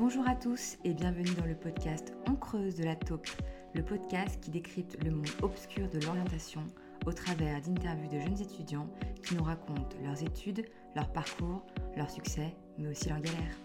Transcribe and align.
Bonjour 0.00 0.26
à 0.26 0.34
tous 0.34 0.78
et 0.82 0.94
bienvenue 0.94 1.34
dans 1.34 1.44
le 1.44 1.54
podcast 1.54 2.14
On 2.26 2.34
creuse 2.34 2.74
de 2.74 2.84
la 2.84 2.96
taupe, 2.96 3.28
le 3.74 3.82
podcast 3.84 4.40
qui 4.40 4.50
décrypte 4.50 4.96
le 5.04 5.10
monde 5.10 5.28
obscur 5.42 5.90
de 5.90 6.00
l'orientation 6.00 6.64
au 7.04 7.12
travers 7.12 7.60
d'interviews 7.60 8.08
de 8.08 8.18
jeunes 8.18 8.40
étudiants 8.40 8.88
qui 9.22 9.34
nous 9.34 9.44
racontent 9.44 9.94
leurs 10.02 10.22
études, 10.22 10.64
leur 10.96 11.12
parcours, 11.12 11.66
leurs 11.98 12.08
succès, 12.08 12.56
mais 12.78 12.88
aussi 12.88 13.10
leurs 13.10 13.20
galères. 13.20 13.58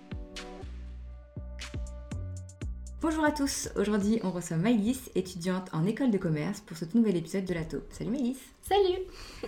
Bonjour 2.99 3.23
à 3.23 3.31
tous, 3.31 3.69
aujourd'hui 3.77 4.19
on 4.21 4.31
reçoit 4.31 4.57
Maëlys, 4.57 5.09
étudiante 5.15 5.69
en 5.71 5.85
école 5.85 6.11
de 6.11 6.17
commerce 6.17 6.59
pour 6.59 6.75
ce 6.75 6.83
tout 6.83 6.97
nouvel 6.97 7.15
épisode 7.15 7.45
de 7.45 7.53
la 7.53 7.63
taupe. 7.63 7.87
Salut 7.91 8.11
Maëlys 8.11 8.41
Salut 8.61 8.99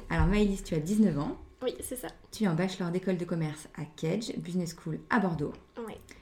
Alors 0.10 0.28
Maëlys, 0.28 0.64
tu 0.64 0.74
as 0.74 0.80
19 0.80 1.20
ans, 1.20 1.36
Oui, 1.62 1.76
c'est 1.82 1.98
ça. 1.98 2.08
tu 2.32 2.46
es 2.46 2.48
en 2.48 2.56
bachelor 2.56 2.92
d'école 2.92 3.18
de 3.18 3.26
commerce 3.26 3.68
à 3.78 3.84
Kedge 3.84 4.38
Business 4.38 4.74
School 4.74 5.02
à 5.10 5.20
Bordeaux. 5.20 5.52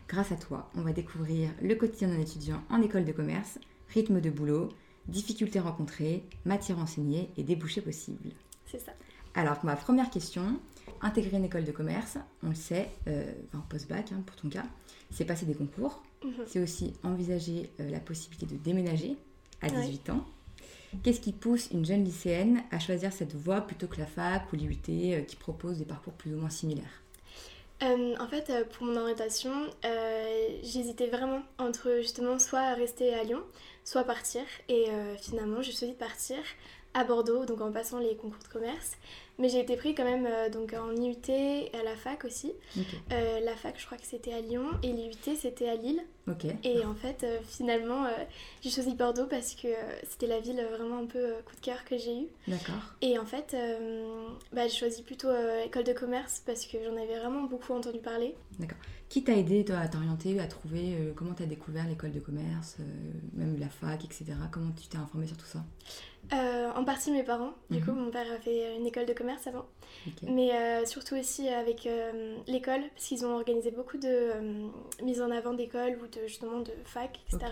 Grâce 0.07 0.31
à 0.31 0.35
toi, 0.35 0.69
on 0.75 0.81
va 0.81 0.93
découvrir 0.93 1.49
le 1.61 1.75
quotidien 1.75 2.09
d'un 2.09 2.19
étudiant 2.19 2.61
en 2.69 2.81
école 2.81 3.05
de 3.05 3.11
commerce, 3.11 3.57
rythme 3.89 4.21
de 4.21 4.29
boulot, 4.29 4.69
difficultés 5.07 5.59
rencontrées, 5.59 6.23
matières 6.45 6.79
enseignées 6.79 7.31
et 7.37 7.43
débouchés 7.43 7.81
possibles. 7.81 8.29
C'est 8.65 8.79
ça. 8.79 8.91
Alors, 9.33 9.55
pour 9.55 9.65
ma 9.65 9.75
première 9.75 10.09
question, 10.09 10.59
intégrer 11.01 11.37
une 11.37 11.43
école 11.45 11.65
de 11.65 11.71
commerce, 11.71 12.17
on 12.43 12.49
le 12.49 12.55
sait, 12.55 12.89
euh, 13.07 13.31
enfin 13.49 13.65
post-bac 13.67 14.11
hein, 14.11 14.21
pour 14.25 14.35
ton 14.35 14.49
cas, 14.49 14.63
c'est 15.11 15.25
passer 15.25 15.45
des 15.45 15.55
concours, 15.55 16.03
Mhm. 16.23 16.31
c'est 16.47 16.59
aussi 16.61 16.93
envisager 17.03 17.69
euh, 17.79 17.89
la 17.89 17.99
possibilité 17.99 18.45
de 18.45 18.55
déménager 18.59 19.17
à 19.61 19.67
Ouais. 19.67 19.81
18 19.81 20.09
ans. 20.11 20.25
Qu'est-ce 21.03 21.19
qui 21.19 21.33
pousse 21.33 21.69
une 21.71 21.85
jeune 21.85 22.03
lycéenne 22.05 22.61
à 22.71 22.79
choisir 22.79 23.11
cette 23.11 23.35
voie 23.35 23.61
plutôt 23.61 23.87
que 23.87 23.97
la 23.97 24.05
fac 24.05 24.51
ou 24.53 24.55
l'IUT 24.55 24.77
euh, 24.89 25.21
qui 25.21 25.35
propose 25.35 25.79
des 25.79 25.85
parcours 25.85 26.13
plus 26.13 26.33
ou 26.33 26.37
moins 26.37 26.49
similaires? 26.49 27.01
Euh, 27.83 28.15
en 28.19 28.27
fait, 28.27 28.49
euh, 28.49 28.63
pour 28.63 28.85
mon 28.87 28.95
orientation, 28.95 29.51
euh, 29.83 30.47
j'hésitais 30.63 31.07
vraiment 31.07 31.41
entre 31.57 31.97
justement 31.97 32.39
soit 32.39 32.73
rester 32.73 33.13
à 33.13 33.23
Lyon, 33.23 33.43
soit 33.85 34.03
partir. 34.03 34.43
Et 34.67 34.89
euh, 34.89 35.15
finalement, 35.15 35.61
j'ai 35.61 35.71
choisi 35.71 35.93
de 35.93 35.97
partir 35.97 36.37
à 36.95 37.03
Bordeaux, 37.03 37.45
donc 37.45 37.61
en 37.61 37.71
passant 37.71 37.99
les 37.99 38.15
concours 38.15 38.41
de 38.41 38.47
commerce. 38.47 38.93
Mais 39.37 39.49
j'ai 39.49 39.59
été 39.59 39.75
pris 39.75 39.93
quand 39.93 40.05
même 40.05 40.25
euh, 40.25 40.49
donc 40.49 40.73
en 40.73 40.95
IUT 40.95 41.17
et 41.27 41.69
à 41.77 41.83
la 41.83 41.95
fac 41.97 42.23
aussi. 42.23 42.53
Euh, 43.11 43.39
la 43.41 43.53
fac, 43.57 43.75
je 43.77 43.85
crois 43.85 43.97
que 43.97 44.05
c'était 44.05 44.31
à 44.31 44.39
Lyon 44.39 44.65
et 44.81 44.93
l'IUT, 44.93 45.35
c'était 45.37 45.67
à 45.67 45.75
Lille. 45.75 46.01
ok. 46.29 46.45
Et 46.63 46.85
en 46.85 46.95
fait, 46.95 47.25
euh, 47.25 47.39
finalement, 47.45 48.07
j'ai 48.61 48.69
choisi 48.69 48.95
Bordeaux 48.95 49.25
parce 49.25 49.55
que 49.55 49.67
c'était 50.09 50.27
la 50.27 50.39
ville 50.39 50.65
vraiment 50.71 50.99
un 50.99 51.05
peu 51.05 51.33
coup 51.45 51.55
de 51.55 51.61
cœur 51.61 51.83
que 51.83 51.97
j'ai 51.97 52.17
eu. 52.17 52.27
D'accord. 52.47 52.95
Et 53.01 53.19
en 53.19 53.25
fait, 53.25 53.55
bah, 54.53 54.67
j'ai 54.69 54.77
choisi 54.77 55.03
plutôt 55.03 55.27
école 55.65 55.83
de 55.83 55.93
commerce 55.93 56.41
parce 56.45 56.65
que 56.65 56.77
j'en 56.81 56.95
avais 56.95 57.19
vraiment 57.19 57.43
beaucoup 57.43 57.73
entendu 57.73 57.99
parler. 57.99 58.35
Qui 59.09 59.23
t'a 59.23 59.33
aidé 59.33 59.63
toi, 59.63 59.77
à 59.77 59.87
t'orienter, 59.87 60.39
à 60.39 60.47
trouver 60.47 60.95
euh, 60.95 61.13
comment 61.15 61.33
tu 61.33 61.43
as 61.43 61.45
découvert 61.45 61.87
l'école 61.87 62.11
de 62.11 62.19
commerce, 62.19 62.77
euh, 62.79 62.83
même 63.33 63.57
la 63.59 63.69
fac, 63.69 64.03
etc. 64.03 64.25
Comment 64.51 64.71
tu 64.71 64.87
t'es 64.87 64.97
informé 64.97 65.27
sur 65.27 65.37
tout 65.37 65.45
ça? 65.45 65.63
Euh, 66.33 66.71
en 66.75 66.83
partie 66.83 67.11
mes 67.11 67.23
parents, 67.23 67.53
du 67.69 67.77
Mhm. 67.77 67.85
coup 67.85 67.91
mon 67.91 68.09
père 68.09 68.25
a 68.31 68.39
fait 68.39 68.75
une 68.75 68.85
école 68.87 69.05
de 69.05 69.13
commerce 69.13 69.45
avant, 69.45 69.65
mais 70.23 70.49
surtout 70.87 71.15
aussi 71.15 71.47
avec 71.49 71.87
l'école 72.47 72.81
parce 72.95 73.05
qu'ils 73.05 73.23
ont 73.27 73.35
organisé 73.35 73.69
beaucoup 73.69 73.97
de 73.97 74.07
euh, 74.07 74.67
mise 75.03 75.21
en 75.21 75.29
avant 75.29 75.53
d'école 75.53 75.99
ou 76.03 76.07
de 76.07 76.25
justement 76.25 76.61
de 76.61 76.71
fac, 76.83 77.19
etc. 77.31 77.51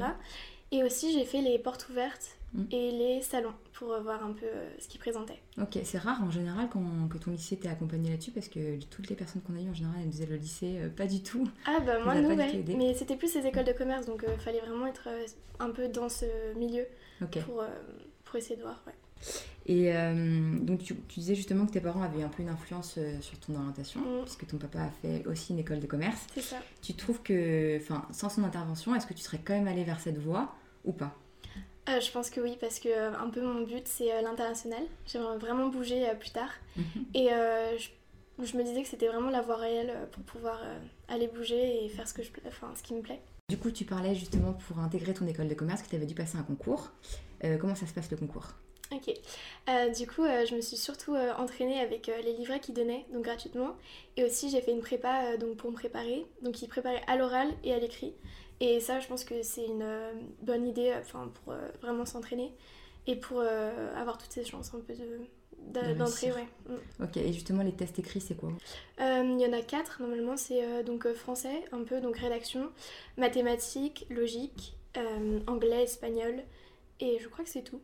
Et 0.71 0.83
aussi 0.83 1.13
j'ai 1.13 1.23
fait 1.23 1.41
les 1.41 1.59
portes 1.59 1.87
ouvertes 1.89 2.35
Mhm. 2.53 2.67
et 2.71 2.91
les 2.91 3.21
salons 3.21 3.53
pour 3.73 3.91
euh, 3.93 4.01
voir 4.01 4.23
un 4.23 4.31
peu 4.33 4.45
euh, 4.45 4.69
ce 4.79 4.87
qu'ils 4.87 4.99
présentaient. 4.99 5.41
Ok, 5.59 5.79
c'est 5.83 5.97
rare 5.97 6.23
en 6.23 6.29
général 6.29 6.69
quand, 6.71 6.83
que 7.09 7.17
ton 7.17 7.31
lycée 7.31 7.57
t'ait 7.57 7.67
accompagné 7.69 8.11
là-dessus 8.11 8.31
parce 8.31 8.47
que 8.47 8.79
toutes 8.91 9.09
les 9.09 9.15
personnes 9.15 9.41
qu'on 9.41 9.55
a 9.55 9.59
eues 9.61 9.69
en 9.69 9.73
général 9.73 9.97
elles 10.03 10.09
disaient 10.09 10.27
le 10.27 10.35
lycée 10.35 10.77
euh, 10.81 10.89
pas 10.89 11.07
du 11.07 11.23
tout. 11.23 11.47
Ah 11.65 11.79
bah 11.85 11.99
moi 12.03 12.13
du 12.13 12.25
ouais, 12.27 12.63
mais 12.77 12.93
c'était 12.93 13.15
plus 13.15 13.33
les 13.35 13.47
écoles 13.47 13.65
de 13.65 13.73
commerce 13.73 14.05
donc 14.05 14.23
il 14.27 14.39
fallait 14.39 14.59
vraiment 14.59 14.85
être 14.85 15.07
euh, 15.07 15.25
un 15.59 15.71
peu 15.71 15.87
dans 15.87 16.09
ce 16.09 16.25
milieu 16.57 16.85
pour, 17.45 17.63
pour 18.25 18.35
essayer 18.35 18.55
de 18.55 18.61
voir. 18.61 18.83
Ouais. 18.85 18.93
Et 19.65 19.93
donc 20.65 20.79
tu, 20.83 20.93
tu 21.07 21.19
disais 21.21 21.35
justement 21.35 21.65
que 21.65 21.71
tes 21.71 21.79
parents 21.79 22.01
avaient 22.01 22.23
un 22.23 22.27
peu 22.27 22.41
une 22.43 22.49
influence 22.49 22.99
sur 23.21 23.39
ton 23.39 23.55
orientation 23.55 24.01
Mhm. 24.01 24.23
puisque 24.23 24.45
ton 24.45 24.57
papa 24.57 24.79
a 24.79 24.89
fait 24.89 25.25
aussi 25.25 25.53
une 25.53 25.59
école 25.59 25.79
de 25.79 25.87
commerce. 25.87 26.27
C'est 26.33 26.41
ça. 26.41 26.57
Tu 26.81 26.93
trouves 26.95 27.21
que, 27.21 27.77
enfin, 27.77 28.05
sans 28.11 28.27
son 28.27 28.43
intervention, 28.43 28.93
est-ce 28.95 29.07
que 29.07 29.13
tu 29.13 29.21
serais 29.21 29.39
quand 29.43 29.53
même 29.53 29.67
allé 29.69 29.85
vers 29.85 30.01
cette 30.01 30.17
voie 30.17 30.53
ou 30.83 30.91
pas? 30.91 31.15
Euh, 31.89 31.99
je 31.99 32.11
pense 32.11 32.29
que 32.29 32.39
oui, 32.39 32.57
parce 32.59 32.79
que 32.79 32.87
euh, 32.87 33.13
un 33.13 33.29
peu 33.29 33.41
mon 33.41 33.61
but 33.63 33.85
c'est 33.85 34.13
euh, 34.13 34.21
l'international. 34.21 34.83
J'aimerais 35.05 35.37
vraiment 35.37 35.67
bouger 35.67 36.05
plus 36.19 36.31
tard. 36.31 36.49
Mhm. 36.77 37.05
Et 37.13 37.29
je, 37.77 38.45
je 38.45 38.57
me 38.57 38.63
disais 38.63 38.83
que 38.83 38.87
c'était 38.87 39.07
vraiment 39.07 39.29
la 39.29 39.41
voie 39.41 39.57
réelle 39.57 39.93
pour 40.11 40.23
pouvoir 40.23 40.61
aller 41.07 41.27
bouger 41.27 41.85
et 41.85 41.89
faire 41.89 42.07
ce, 42.07 42.13
que 42.13 42.23
je, 42.23 42.29
enfin, 42.47 42.71
ce 42.75 42.83
qui 42.83 42.93
me 42.93 43.01
plaît. 43.01 43.21
Du 43.49 43.57
coup, 43.57 43.71
tu 43.71 43.85
parlais 43.85 44.15
justement 44.15 44.53
pour 44.53 44.79
intégrer 44.79 45.13
ton 45.13 45.27
école 45.27 45.47
de 45.47 45.53
commerce 45.53 45.81
que 45.81 45.89
tu 45.89 45.95
avais 45.95 46.05
dû 46.05 46.15
passer 46.15 46.37
un 46.37 46.43
concours. 46.43 46.91
Comment 47.59 47.75
ça 47.75 47.85
se 47.85 47.93
passe 47.93 48.09
le 48.09 48.17
concours? 48.17 48.47
Ok. 48.91 49.13
Du 49.97 50.07
coup, 50.07 50.23
je 50.23 50.55
me 50.55 50.61
suis 50.61 50.77
surtout 50.77 51.15
entraînée 51.15 51.79
avec 51.79 52.07
les 52.07 52.33
livrets 52.33 52.61
qu'ils 52.61 52.73
donnaient, 52.73 53.05
donc 53.13 53.23
gratuitement. 53.23 53.75
Et 54.15 54.23
aussi, 54.23 54.49
j'ai 54.49 54.61
fait 54.61 54.71
une 54.71 54.81
prépa 54.81 55.35
donc 55.37 55.57
pour 55.57 55.69
me 55.69 55.75
préparer. 55.75 56.25
Donc, 56.41 56.61
ils 56.61 56.67
préparaient 56.67 57.03
à 57.07 57.17
l'oral 57.17 57.49
et 57.63 57.73
à 57.73 57.79
l'écrit. 57.79 58.13
Et 58.65 58.79
ça, 58.79 59.01
je 59.01 59.07
pense 59.07 59.25
que 59.25 59.43
c'est 59.43 59.65
une 59.65 59.81
euh, 59.81 60.13
bonne 60.41 60.65
idée 60.65 60.91
euh, 60.91 60.99
enfin, 61.01 61.29
pour 61.43 61.51
euh, 61.53 61.67
vraiment 61.81 62.05
s'entraîner 62.05 62.53
et 63.07 63.17
pour 63.17 63.39
euh, 63.41 63.93
avoir 63.99 64.17
toutes 64.17 64.31
ces 64.31 64.45
chances 64.45 64.73
un 64.73 64.79
peu 64.79 64.93
de- 64.93 65.19
De 65.81 65.93
de- 65.93 65.97
d'entrée. 65.97 66.31
Ouais. 66.31 66.47
Mm. 66.69 67.03
Ok, 67.03 67.17
et 67.17 67.33
justement, 67.33 67.61
les 67.63 67.73
tests 67.73 67.99
écrits, 67.99 68.21
c'est 68.21 68.35
quoi 68.35 68.51
Euh, 69.01 69.23
Il 69.25 69.41
y 69.41 69.45
en 69.45 69.51
a 69.53 69.61
quatre 69.61 70.01
normalement, 70.01 70.37
c'est 70.37 70.63
euh, 70.63 70.81
donc 70.83 71.11
français, 71.13 71.65
un 71.73 71.83
peu, 71.83 71.99
donc 71.99 72.15
rédaction, 72.17 72.69
mathématiques, 73.17 74.05
logique, 74.09 74.77
anglais, 75.47 75.83
espagnol, 75.83 76.35
et 76.99 77.17
je 77.19 77.27
crois 77.27 77.43
que 77.43 77.49
c'est 77.49 77.63
tout. 77.63 77.81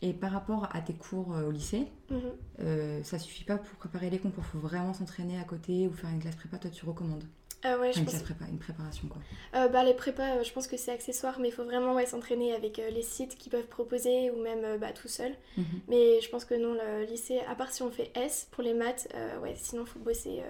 Et 0.00 0.12
par 0.12 0.32
rapport 0.32 0.68
à 0.74 0.80
tes 0.80 0.94
cours 0.94 1.28
au 1.46 1.50
lycée, 1.50 1.86
Mhm. 2.10 2.20
euh, 2.60 3.02
ça 3.02 3.18
suffit 3.18 3.44
pas 3.44 3.56
pour 3.58 3.76
préparer 3.78 4.10
les 4.10 4.18
concours, 4.18 4.44
faut 4.44 4.58
vraiment 4.58 4.94
s'entraîner 4.94 5.38
à 5.38 5.44
côté 5.44 5.86
ou 5.88 5.92
faire 5.92 6.10
une 6.10 6.20
classe 6.20 6.36
prépa, 6.36 6.58
toi 6.58 6.70
tu 6.70 6.84
recommandes 6.86 7.24
Ah 7.64 7.78
ouais, 7.78 7.90
Enfin, 7.90 7.92
je 7.92 7.98
une 8.00 8.04
pense. 8.06 8.14
classe 8.14 8.22
prépa, 8.24 8.44
une 8.50 8.58
préparation 8.58 9.08
quoi. 9.08 9.22
Euh, 9.54 9.68
bah, 9.68 9.84
les 9.84 9.94
prépas, 9.94 10.38
euh, 10.38 10.42
je 10.42 10.52
pense 10.52 10.66
que 10.66 10.76
c'est 10.76 10.90
accessoire, 10.90 11.38
mais 11.38 11.48
il 11.48 11.52
faut 11.52 11.64
vraiment 11.64 11.94
ouais, 11.94 12.06
s'entraîner 12.06 12.52
avec 12.54 12.78
euh, 12.78 12.90
les 12.90 13.02
sites 13.02 13.38
qu'ils 13.38 13.52
peuvent 13.52 13.66
proposer 13.68 14.30
ou 14.30 14.40
même 14.42 14.78
bah, 14.78 14.92
tout 14.92 15.08
seul. 15.08 15.32
Mhm. 15.56 15.64
Mais 15.88 16.20
je 16.20 16.28
pense 16.28 16.44
que 16.44 16.54
non, 16.54 16.74
le 16.74 17.04
lycée, 17.04 17.40
à 17.48 17.54
part 17.54 17.70
si 17.70 17.82
on 17.82 17.90
fait 17.90 18.10
S 18.16 18.48
pour 18.50 18.62
les 18.64 18.74
maths, 18.74 19.08
ouais, 19.42 19.54
sinon 19.56 19.82
il 19.82 19.88
faut 19.88 19.98
bosser 20.00 20.42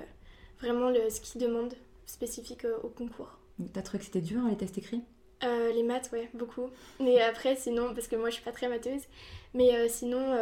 vraiment 0.61 0.89
le, 0.91 1.11
ce 1.11 1.21
qu'ils 1.21 1.41
demandent 1.41 1.75
spécifique 2.07 2.67
au 2.83 2.89
concours. 2.89 3.39
T'as 3.73 3.83
trouvé 3.83 3.99
que 3.99 4.05
c'était 4.07 4.21
dur 4.21 4.41
les 4.49 4.57
tests 4.57 4.79
écrits? 4.79 5.03
Euh, 5.45 5.73
les 5.73 5.83
maths, 5.83 6.11
ouais, 6.13 6.31
beaucoup. 6.35 6.71
Mais 7.01 7.21
après, 7.21 7.57
sinon, 7.57 7.95
parce 7.95 8.07
que 8.09 8.17
moi 8.17 8.31
je 8.31 8.35
suis 8.37 8.45
pas 8.45 8.53
très 8.53 8.69
matheuse, 8.69 9.03
mais 9.55 9.89
sinon, 9.89 10.35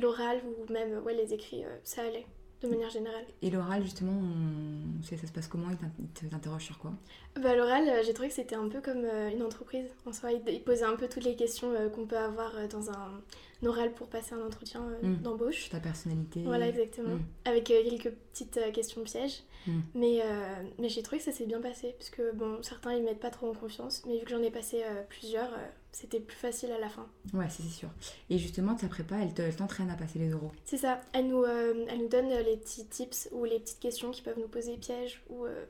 l'oral 0.00 0.40
ou 0.44 0.72
même 0.72 0.98
ouais, 1.04 1.14
les 1.14 1.32
écrits, 1.34 1.64
ça 1.84 2.02
allait, 2.02 2.26
de 2.62 2.68
manière 2.68 2.90
générale. 2.90 3.24
Et 3.42 3.50
l'oral 3.50 3.82
justement, 3.82 4.12
on... 4.12 5.02
ça 5.02 5.16
se 5.26 5.32
passe 5.32 5.46
comment? 5.48 5.68
Ils 5.70 5.76
t'in- 5.76 5.90
ils 6.22 6.28
t'interrogent 6.28 6.64
sur 6.64 6.78
quoi? 6.78 6.92
Bah, 7.40 7.54
l'oral, 7.54 7.88
euh, 7.88 8.02
j'ai 8.04 8.12
trouvé 8.14 8.28
que 8.28 8.34
c'était 8.34 8.54
un 8.56 8.68
peu 8.68 8.80
comme 8.80 9.04
euh, 9.04 9.30
une 9.30 9.42
entreprise. 9.42 9.86
En 10.06 10.12
soi, 10.12 10.30
ils 10.32 10.62
posaient 10.62 10.84
un 10.84 10.96
peu 10.96 11.06
toutes 11.08 11.24
les 11.24 11.36
questions 11.36 11.70
euh, 11.72 11.88
qu'on 11.90 12.06
peut 12.06 12.16
avoir 12.16 12.52
dans 12.68 12.90
un, 12.90 13.20
un 13.62 13.66
oral 13.66 13.92
pour 13.92 14.08
passer 14.08 14.34
un 14.34 14.40
entretien 14.44 14.82
euh, 15.02 15.06
Mm. 15.06 15.16
d'embauche. 15.22 15.68
Ta 15.68 15.80
personnalité 15.80 16.42
Voilà, 16.44 16.68
exactement. 16.68 17.16
Mm. 17.16 17.24
Avec 17.44 17.70
euh, 17.70 17.82
quelques 17.84 18.10
petites 18.32 18.56
euh, 18.56 18.70
questions 18.72 19.02
pièges. 19.02 19.42
Mm. 19.66 19.80
Mais, 19.94 20.20
euh, 20.24 20.62
mais 20.78 20.88
j'ai 20.88 21.02
trouvé 21.02 21.18
que 21.18 21.24
ça 21.24 21.32
s'est 21.32 21.46
bien 21.46 21.60
passé. 21.60 21.94
Parce 21.98 22.08
que, 22.10 22.32
bon, 22.34 22.62
certains, 22.62 22.94
ils 22.94 23.02
mettent 23.04 23.20
pas 23.20 23.30
trop 23.30 23.50
en 23.50 23.54
confiance. 23.54 24.02
Mais 24.06 24.18
vu 24.18 24.24
que 24.24 24.30
j'en 24.30 24.42
ai 24.42 24.50
passé 24.50 24.82
plusieurs, 25.10 25.50
c'était 25.98 26.20
plus 26.20 26.36
facile 26.36 26.70
à 26.72 26.78
la 26.78 26.88
fin. 26.88 27.06
Ouais, 27.32 27.46
c'est 27.48 27.62
sûr. 27.62 27.88
Et 28.28 28.36
justement, 28.38 28.74
ta 28.74 28.86
prépa, 28.88 29.16
elle 29.22 29.32
te- 29.32 29.40
elle 29.42 29.56
t'entraîne 29.56 29.88
à 29.90 29.94
passer 29.94 30.18
les 30.18 30.28
euros. 30.30 30.52
C'est 30.64 30.76
ça. 30.76 31.00
Elle 31.14 31.28
nous, 31.28 31.42
euh, 31.44 31.86
elle 31.88 31.98
nous 32.00 32.08
donne 32.08 32.30
euh, 32.32 32.42
les 32.42 32.56
petits 32.58 32.84
tips 32.86 33.28
ou 33.32 33.44
les 33.44 33.58
petites 33.58 33.80
questions 33.80 34.10
qui 34.10 34.20
peuvent 34.22 34.38
nous 34.38 34.48
poser 34.48 34.76
pièges 34.76 35.22
ou 35.30 35.46
euh, 35.46 35.64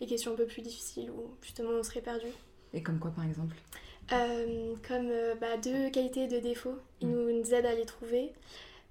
les 0.00 0.06
questions 0.06 0.32
un 0.32 0.36
peu 0.36 0.46
plus 0.46 0.62
difficiles 0.62 1.10
où 1.10 1.30
justement 1.42 1.70
on 1.70 1.82
serait 1.82 2.00
perdu. 2.00 2.26
Et 2.72 2.82
comme 2.82 2.98
quoi 3.00 3.10
par 3.10 3.24
exemple? 3.24 3.56
Euh, 4.12 4.74
comme 4.86 5.08
euh, 5.10 5.34
bah, 5.34 5.56
deux 5.56 5.90
qualités 5.90 6.24
et 6.24 6.28
deux 6.28 6.40
défauts. 6.40 6.76
Ils 7.00 7.08
Mm. 7.08 7.12
nous, 7.12 7.38
nous 7.40 7.54
aident 7.54 7.66
à 7.66 7.74
les 7.74 7.84
trouver. 7.86 8.32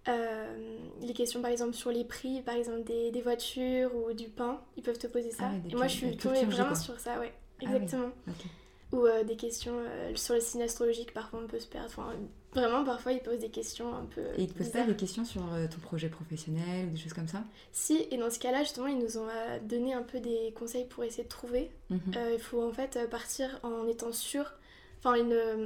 Euh, 0.07 0.77
les 1.01 1.13
questions 1.13 1.41
par 1.41 1.51
exemple 1.51 1.73
sur 1.73 1.91
les 1.91 2.03
prix, 2.03 2.41
par 2.41 2.55
exemple 2.55 2.83
des, 2.83 3.11
des 3.11 3.21
voitures 3.21 3.91
ou 3.95 4.11
du 4.13 4.29
pain, 4.29 4.59
ils 4.75 4.83
peuvent 4.83 4.97
te 4.97 5.05
poser 5.07 5.29
ça. 5.31 5.51
Ah 5.51 5.55
et 5.69 5.75
moi 5.75 5.87
je 5.87 5.93
suis 5.95 6.17
tombée 6.17 6.43
vraiment 6.45 6.69
quoi. 6.69 6.75
sur 6.75 6.99
ça, 6.99 7.19
ouais. 7.19 7.31
Ah 7.63 7.65
oui. 7.69 7.75
Exactement. 7.75 8.09
Ou 8.91 9.05
euh, 9.05 9.23
des 9.23 9.35
questions 9.35 9.73
euh, 9.77 10.11
sur 10.15 10.35
le 10.35 10.41
signe 10.41 10.63
astrologique, 10.63 11.13
parfois 11.13 11.39
on 11.43 11.47
peut 11.47 11.59
se 11.59 11.67
perdre. 11.67 11.87
Enfin, 11.87 12.13
vraiment, 12.53 12.83
parfois 12.83 13.13
ils 13.13 13.21
posent 13.21 13.39
des 13.39 13.49
questions 13.49 13.95
un 13.95 14.05
peu. 14.05 14.21
Et 14.37 14.43
ils 14.43 14.47
te 14.47 14.57
posent 14.57 14.69
pas 14.69 14.83
des 14.83 14.95
questions 14.95 15.23
sur 15.23 15.41
euh, 15.53 15.67
ton 15.67 15.79
projet 15.79 16.09
professionnel 16.09 16.87
ou 16.87 16.89
des 16.91 16.99
choses 16.99 17.13
comme 17.13 17.27
ça? 17.27 17.43
Si, 17.71 18.05
et 18.11 18.17
dans 18.17 18.29
ce 18.29 18.39
cas-là, 18.39 18.59
justement, 18.59 18.87
ils 18.87 18.99
nous 18.99 19.17
ont 19.17 19.27
euh, 19.27 19.59
donné 19.63 19.93
un 19.93 20.03
peu 20.03 20.19
des 20.19 20.53
conseils 20.57 20.85
pour 20.85 21.03
essayer 21.03 21.23
de 21.23 21.29
trouver. 21.29 21.71
Mhm. 21.89 21.99
Euh, 22.17 22.33
il 22.33 22.41
faut 22.41 22.61
en 22.61 22.73
fait 22.73 22.97
euh, 22.97 23.07
partir 23.07 23.59
en 23.63 23.87
étant 23.87 24.11
sûr 24.11 24.53
enfin 25.03 25.17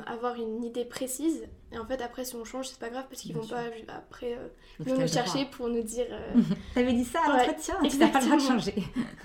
avoir 0.07 0.35
une 0.35 0.63
idée 0.63 0.85
précise. 0.85 1.43
Et 1.71 1.77
en 1.77 1.85
fait, 1.85 2.01
après, 2.01 2.23
si 2.23 2.35
on 2.35 2.45
change, 2.45 2.69
c'est 2.69 2.79
pas 2.79 2.89
grave 2.89 3.05
parce 3.09 3.21
qu'ils 3.21 3.35
vont 3.35 3.45
pas 3.45 3.63
après 3.89 4.37
euh, 4.37 4.47
nous 4.85 5.07
chercher 5.07 5.45
pour 5.45 5.67
nous 5.67 5.83
dire. 5.83 6.05
Euh... 6.09 6.41
T'avais 6.73 6.93
dit 6.93 7.03
ça 7.03 7.19
à 7.25 7.37
l'entretien, 7.37 7.75
tu 7.89 7.97
n'as 7.97 8.07
pas 8.07 8.19
le 8.21 8.25
droit 8.25 8.37
de 8.37 8.41
changer. 8.41 8.75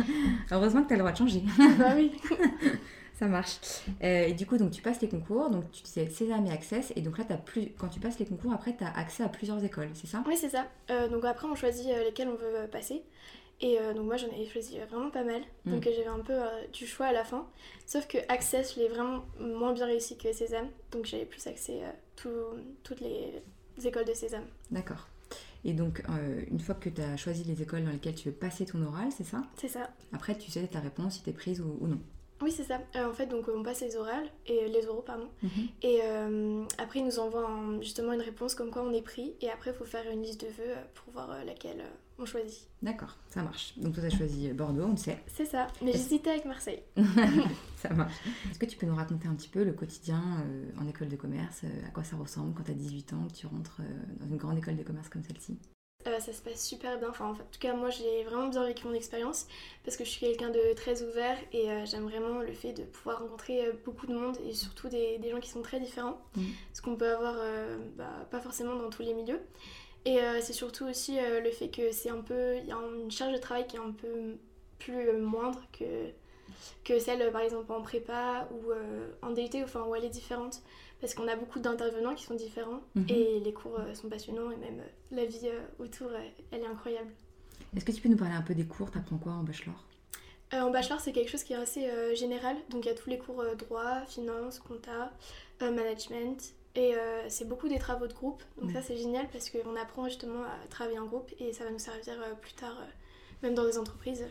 Heureusement 0.51 0.83
que 0.83 0.89
tu 0.89 0.95
as 0.95 0.97
le 0.97 1.03
droit 1.03 1.13
de 1.13 1.19
changer. 1.19 1.43
bah 1.79 1.93
oui. 1.97 2.13
ça 3.21 3.27
marche. 3.27 3.59
Euh, 4.03 4.25
et 4.25 4.33
du 4.33 4.47
coup, 4.47 4.57
donc 4.57 4.73
tu 4.73 4.83
passes 4.83 5.01
les 5.01 5.09
concours, 5.09 5.51
donc 5.51 5.71
tu 5.71 5.83
disais 5.83 6.09
Sésame 6.09 6.47
et 6.47 6.51
Access, 6.51 6.93
et 6.97 7.03
donc 7.03 7.19
là, 7.19 7.25
as 7.29 7.37
plus... 7.37 7.73
quand 7.79 7.89
tu 7.89 8.01
passes 8.01 8.19
les 8.19 8.27
concours, 8.27 8.53
après, 8.53 8.77
tu 8.77 8.83
as 8.83 8.93
accès 8.99 9.23
à 9.23 9.29
plusieurs 9.29 9.63
écoles, 9.63 9.91
c'est 9.95 10.09
ça? 10.09 10.25
Oui, 10.27 10.37
c'est 10.37 10.49
ça. 10.49 10.67
Euh, 10.91 11.09
donc 11.09 11.25
après, 11.25 11.47
on 11.47 11.55
choisit 11.55 11.87
lesquelles 11.87 12.29
on 12.29 12.35
veut 12.35 12.67
passer. 12.67 13.05
Et 13.63 13.79
euh, 13.79 13.93
donc 13.93 14.07
moi 14.07 14.17
j'en 14.17 14.29
ai 14.29 14.47
choisi 14.47 14.79
vraiment 14.91 15.11
pas 15.11 15.23
mal. 15.23 15.43
Mm. 15.67 15.71
Donc 15.73 15.85
j'avais 15.85 16.07
un 16.07 16.21
peu 16.21 16.33
euh, 16.33 16.67
du 16.73 16.87
choix 16.87 17.07
à 17.07 17.13
la 17.13 17.25
fin. 17.25 17.47
Sauf 17.87 18.07
que 18.07 18.17
Access, 18.29 18.75
je 18.75 18.81
l'ai 18.81 18.89
vraiment 18.89 19.23
moins 19.39 19.75
bien 19.75 19.85
réussi 19.85 20.17
que 20.17 20.33
Sésame. 20.33 20.69
Donc 20.93 21.05
j'avais 21.05 21.27
plus 21.27 21.47
accès 21.47 21.85
à 21.85 21.95
toutes 22.17 23.01
les 23.01 23.43
écoles 23.85 24.07
de 24.07 24.15
Sésame. 24.15 24.47
D'accord. 24.71 25.09
Et 25.63 25.75
donc 25.75 26.03
euh, 26.09 26.43
une 26.51 26.59
fois 26.59 26.75
que 26.75 26.89
tu 26.89 27.03
as 27.03 27.19
choisi 27.19 27.45
les 27.45 27.61
écoles 27.61 27.85
dans 27.85 27.91
lesquelles 27.91 28.15
tu 28.15 28.29
veux 28.31 28.35
passer 28.35 28.65
ton 28.65 28.83
oral, 28.83 29.09
c'est 29.15 29.25
ça? 29.25 29.43
C'est 29.59 29.69
ça. 29.69 29.91
Après 30.15 30.35
tu 30.39 30.51
sais 30.51 30.67
ta 30.67 30.81
réponse 30.81 31.17
si 31.17 31.23
tu 31.23 31.29
es 31.29 31.35
prise 31.35 31.61
ou, 31.61 31.87
non. 31.87 32.01
Oui, 32.43 32.53
c'est 32.53 32.65
ça. 32.65 32.81
en 32.97 33.13
fait, 33.13 33.27
donc 33.27 33.47
on 33.55 33.63
passe 33.63 33.81
les 33.81 33.97
orales 33.97 34.29
et 34.47 34.69
les 34.69 34.87
oraux, 34.87 35.03
pardon. 35.03 35.29
Mhm. 35.43 35.51
Et 35.83 36.01
après, 36.79 37.01
ils 37.01 37.05
nous 37.05 37.19
envoient 37.19 37.51
justement 37.81 38.13
une 38.13 38.23
réponse 38.23 38.55
comme 38.55 38.71
quoi 38.71 38.83
on 38.83 38.93
est 38.93 39.03
pris. 39.03 39.35
Et 39.41 39.51
après, 39.51 39.71
il 39.71 39.77
faut 39.77 39.85
faire 39.85 40.11
une 40.11 40.23
liste 40.23 40.41
de 40.41 40.47
vœux 40.47 40.75
pour 40.95 41.13
voir 41.13 41.45
laquelle 41.45 41.85
on 42.21 42.27
choisit. 42.27 42.69
D'accord, 42.83 43.17
ça 43.29 43.43
marche. 43.43 43.75
Donc 43.79 43.95
toi, 43.95 44.03
tu 44.03 44.15
as 44.15 44.19
choisi 44.19 44.53
Bordeaux, 44.53 44.85
on 44.85 44.91
le 44.91 44.97
sait. 44.97 45.19
C'est 45.27 45.47
ça, 45.47 45.67
mais 45.83 45.93
j'hésitais 45.93 46.31
avec 46.31 46.45
Marseille. 46.45 46.83
ça 47.77 47.91
marche. 47.91 48.15
Est-ce 48.51 48.59
que 48.59 48.67
tu 48.67 48.77
peux 48.77 48.87
nous 48.87 48.95
raconter 48.95 49.27
un 49.29 49.35
petit 49.35 49.49
peu 49.49 49.65
le 49.65 49.73
quotidien 49.73 50.23
euh, 50.47 50.71
en 50.81 50.87
école 50.87 51.09
de 51.09 51.17
commerce 51.17 51.63
euh, 51.65 51.87
À 51.87 51.91
quoi 51.91 52.05
ça 52.05 52.17
ressemble 52.17 52.55
quand 52.55 52.65
tu 52.65 52.71
as 52.71 52.75
18 52.75 53.13
ans, 53.15 53.27
que 53.29 53.35
tu 53.35 53.47
rentres 53.47 53.81
euh, 53.81 54.19
dans 54.21 54.27
une 54.27 54.37
grande 54.37 54.59
école 54.59 54.77
de 54.77 54.83
commerce 54.83 55.09
comme 55.09 55.23
celle-ci? 55.23 55.59
Ça 56.21 56.33
se 56.33 56.41
passe 56.43 56.65
super 56.65 56.99
bien. 56.99 57.09
Enfin, 57.11 57.31
en, 57.31 57.35
tout 57.35 57.59
cas, 57.59 57.75
moi, 57.75 57.91
j'ai 57.91 58.25
vraiment 58.25 58.49
bien 58.49 58.65
vécu 58.65 58.87
mon 58.87 58.95
expérience 58.95 59.47
parce 59.85 59.97
que 59.97 60.05
je 60.05 60.11
suis 60.11 60.21
quelqu'un 60.21 60.51
de 60.51 60.75
très 60.75 61.03
ouvert 61.03 61.37
et 61.53 61.69
j'aime 61.87 62.05
vraiment 62.05 62.41
le 62.41 62.53
fait 62.53 62.73
de 62.73 62.85
pouvoir 62.85 63.21
rencontrer 63.21 63.73
beaucoup 63.85 64.07
de 64.07 64.15
monde 64.15 64.37
et 64.47 64.55
surtout 64.55 64.89
des, 64.89 65.21
gens 65.31 65.41
qui 65.41 65.51
sont 65.51 65.63
très 65.63 65.81
différents. 65.81 66.21
Mmh. 66.37 66.43
Ce 66.73 66.83
qu'on 66.83 66.97
peut 66.97 67.11
avoir 67.11 67.37
bah, 67.97 68.27
pas 68.31 68.41
forcément 68.41 68.77
dans 68.77 68.91
tous 68.91 69.03
les 69.03 69.15
milieux. 69.15 69.41
Et 70.05 70.19
euh, 70.19 70.41
c'est 70.41 70.53
surtout 70.53 70.87
aussi 70.87 71.19
euh, 71.19 71.41
le 71.41 71.51
fait 71.51 71.69
que 71.69 71.93
c'est 71.93 72.11
un 72.11 72.23
peu. 72.23 72.57
Il 72.57 72.67
y 72.67 72.73
a 72.73 72.77
une 72.77 73.11
charge 73.11 73.33
de 73.33 73.39
travail 73.39 73.67
qui 73.67 73.77
est 73.77 73.81
un 73.81 73.93
peu 73.93 74.39
plus 74.79 75.09
euh, 75.09 75.21
moindre 75.21 75.63
que, 75.73 75.85
que 76.85 76.99
celle, 76.99 77.31
par 77.33 77.43
exemple, 77.43 77.71
en 77.73 77.83
prépa 77.83 78.49
ou 78.53 78.73
en 79.23 79.31
DUT, 79.31 79.63
enfin, 79.63 79.85
où 79.89 79.95
elle 79.95 80.05
est 80.05 80.11
différente. 80.11 80.63
Parce 81.01 81.15
qu'on 81.15 81.29
a 81.29 81.37
beaucoup 81.37 81.61
d'intervenants 81.61 82.15
qui 82.15 82.25
sont 82.25 82.35
différents 82.35 82.81
mhm. 82.95 83.07
et 83.09 83.41
les 83.41 83.53
cours 83.55 83.81
sont 83.95 84.11
passionnants 84.11 84.51
et 84.51 84.57
même 84.57 84.83
la 85.11 85.25
vie 85.25 85.49
autour, 85.79 86.11
elle 86.51 86.61
est 86.61 86.67
incroyable. 86.67 87.11
Est-ce 87.75 87.87
que 87.87 87.93
tu 87.93 88.03
peux 88.03 88.11
nous 88.11 88.19
parler 88.19 88.35
un 88.35 88.43
peu 88.43 88.55
des 88.55 88.67
cours? 88.67 88.91
T'apprends 88.91 89.17
quoi 89.17 89.33
en 89.33 89.43
bachelor? 89.43 89.83
En 90.53 90.71
bachelor, 90.71 91.01
c'est 91.01 91.13
quelque 91.13 91.31
chose 91.31 91.43
qui 91.43 91.55
est 91.55 91.57
assez 91.57 92.15
général. 92.15 92.57
Donc 92.69 92.85
il 92.85 92.89
y 92.89 92.91
a 92.91 92.95
tous 92.95 93.09
les 93.09 93.17
cours 93.17 93.43
droit, 93.57 94.03
finance, 94.07 94.59
compta, 94.59 95.11
management, 95.61 96.55
et 96.75 96.95
euh, 96.95 97.29
c'est 97.29 97.49
beaucoup 97.49 97.69
des 97.69 97.79
travaux 97.79 98.07
de 98.07 98.13
groupe. 98.13 98.43
Donc 98.61 98.71
ça 98.71 98.83
c'est 98.83 98.97
génial 98.97 99.27
parce 99.33 99.51
qu'on 99.51 99.77
apprend 99.77 100.05
justement 100.05 100.45
à 100.45 100.69
travailler 100.69 100.99
en 100.99 101.07
groupe 101.07 101.31
et 101.41 101.53
ça 101.53 101.65
va 101.65 101.71
nous 101.71 101.79
servir 101.79 102.15
euh, 102.21 102.35
plus 102.35 102.53
tard, 102.53 102.77
euh, 102.81 102.87
même 103.43 103.55
dans 103.55 103.65
des 103.65 103.79
entreprises. 103.79 104.25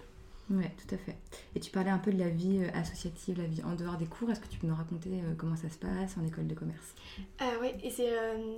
Oui, 0.50 0.66
tout 0.78 0.96
à 0.96 0.98
fait. 0.98 1.16
Et 1.56 1.60
tu 1.60 1.72
parlais 1.72 1.92
un 1.92 2.00
peu 2.00 2.12
de 2.12 2.19
la 2.19 2.30
vie 2.30 2.63
associative, 2.74 3.38
la 3.38 3.48
vie 3.48 3.63
en 3.63 3.75
dehors 3.75 3.98
des 3.98 4.06
cours. 4.06 4.30
Est-ce 4.31 4.40
que 4.40 4.48
tu 4.48 4.57
peux 4.57 4.68
nous 4.68 4.75
raconter 4.75 5.12
comment 5.38 5.56
ça 5.56 5.69
se 5.69 5.78
passe 5.78 6.18
en 6.18 6.25
école 6.25 6.48
de 6.48 6.56
commerce? 6.56 6.96
Oui, 7.62 7.68
et 7.84 7.92
c'est 7.92 8.10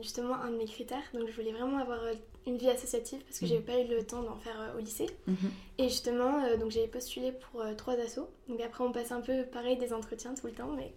justement 0.01 0.35
un 0.35 0.51
de 0.51 0.57
mes 0.57 0.65
critères. 0.65 1.03
Donc 1.13 1.27
je 1.27 1.35
voulais 1.35 1.51
vraiment 1.51 1.79
avoir 1.79 1.99
une 2.47 2.57
vie 2.57 2.69
associative 2.69 3.19
parce 3.25 3.39
que 3.39 3.45
mm. 3.45 3.47
j'avais 3.49 3.61
pas 3.61 3.77
eu 3.77 3.87
le 3.87 4.05
temps 4.05 4.23
d'en 4.23 4.37
faire 4.37 4.73
au 4.77 4.79
lycée. 4.79 5.07
Mm-hmm. 5.27 5.79
Et 5.79 5.89
justement, 5.89 6.57
donc 6.57 6.71
j'avais 6.71 6.87
postulé 6.87 7.33
pour 7.33 7.61
trois 7.75 7.95
assos. 7.95 8.29
Donc 8.47 8.61
après 8.61 8.85
on 8.85 8.93
passe 8.93 9.11
un 9.11 9.21
peu 9.21 9.43
pareil 9.43 9.77
des 9.77 9.91
entretiens 9.91 10.33
tout 10.33 10.47
le 10.47 10.53
temps, 10.53 10.71
mais 10.71 10.93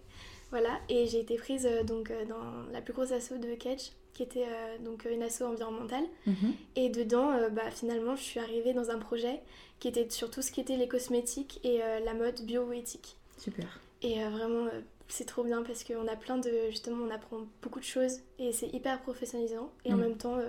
voilà, 0.51 0.79
et 0.89 1.05
j'ai 1.07 1.19
été 1.19 1.35
prise 1.35 1.65
euh, 1.65 1.83
donc, 1.83 2.11
euh, 2.11 2.25
dans 2.25 2.71
la 2.71 2.81
plus 2.81 2.93
grosse 2.93 3.11
asso 3.11 3.33
de 3.33 3.55
Kedge, 3.55 3.91
qui 4.15 4.23
était 4.23 4.47
euh, 4.47 4.77
donc 4.79 5.05
une 5.05 5.21
asso 5.21 5.43
environnementale. 5.43 6.05
Mhm. 6.25 6.53
Et 6.75 6.89
dedans, 6.89 7.31
bah, 7.51 7.69
finalement, 7.69 8.15
je 8.15 8.23
suis 8.23 8.39
arrivée 8.39 8.73
dans 8.73 8.89
un 8.89 8.97
projet 8.97 9.41
qui 9.79 9.87
était 9.87 10.09
sur 10.09 10.31
tout 10.31 10.41
ce 10.41 10.51
qui 10.51 10.61
était 10.61 10.77
les 10.77 10.87
cosmétiques 10.87 11.59
et 11.63 11.79
la 11.79 12.13
mode 12.13 12.41
bio-éthique. 12.45 13.17
Super. 13.37 13.79
Et 14.01 14.23
vraiment, 14.23 14.67
c'est 15.09 15.25
trop 15.25 15.43
bien 15.43 15.61
parce 15.63 15.83
qu'on 15.83 16.07
a 16.07 16.15
plein 16.15 16.37
de. 16.37 16.49
Justement, 16.69 17.03
on 17.05 17.11
apprend 17.11 17.41
beaucoup 17.61 17.79
de 17.79 17.85
choses 17.85 18.21
et 18.39 18.53
c'est 18.53 18.69
hyper 18.69 19.01
professionnalisant. 19.01 19.69
Et 19.83 19.93
en 19.93 19.97
mm. 19.97 20.01
même 20.01 20.17
temps, 20.17 20.39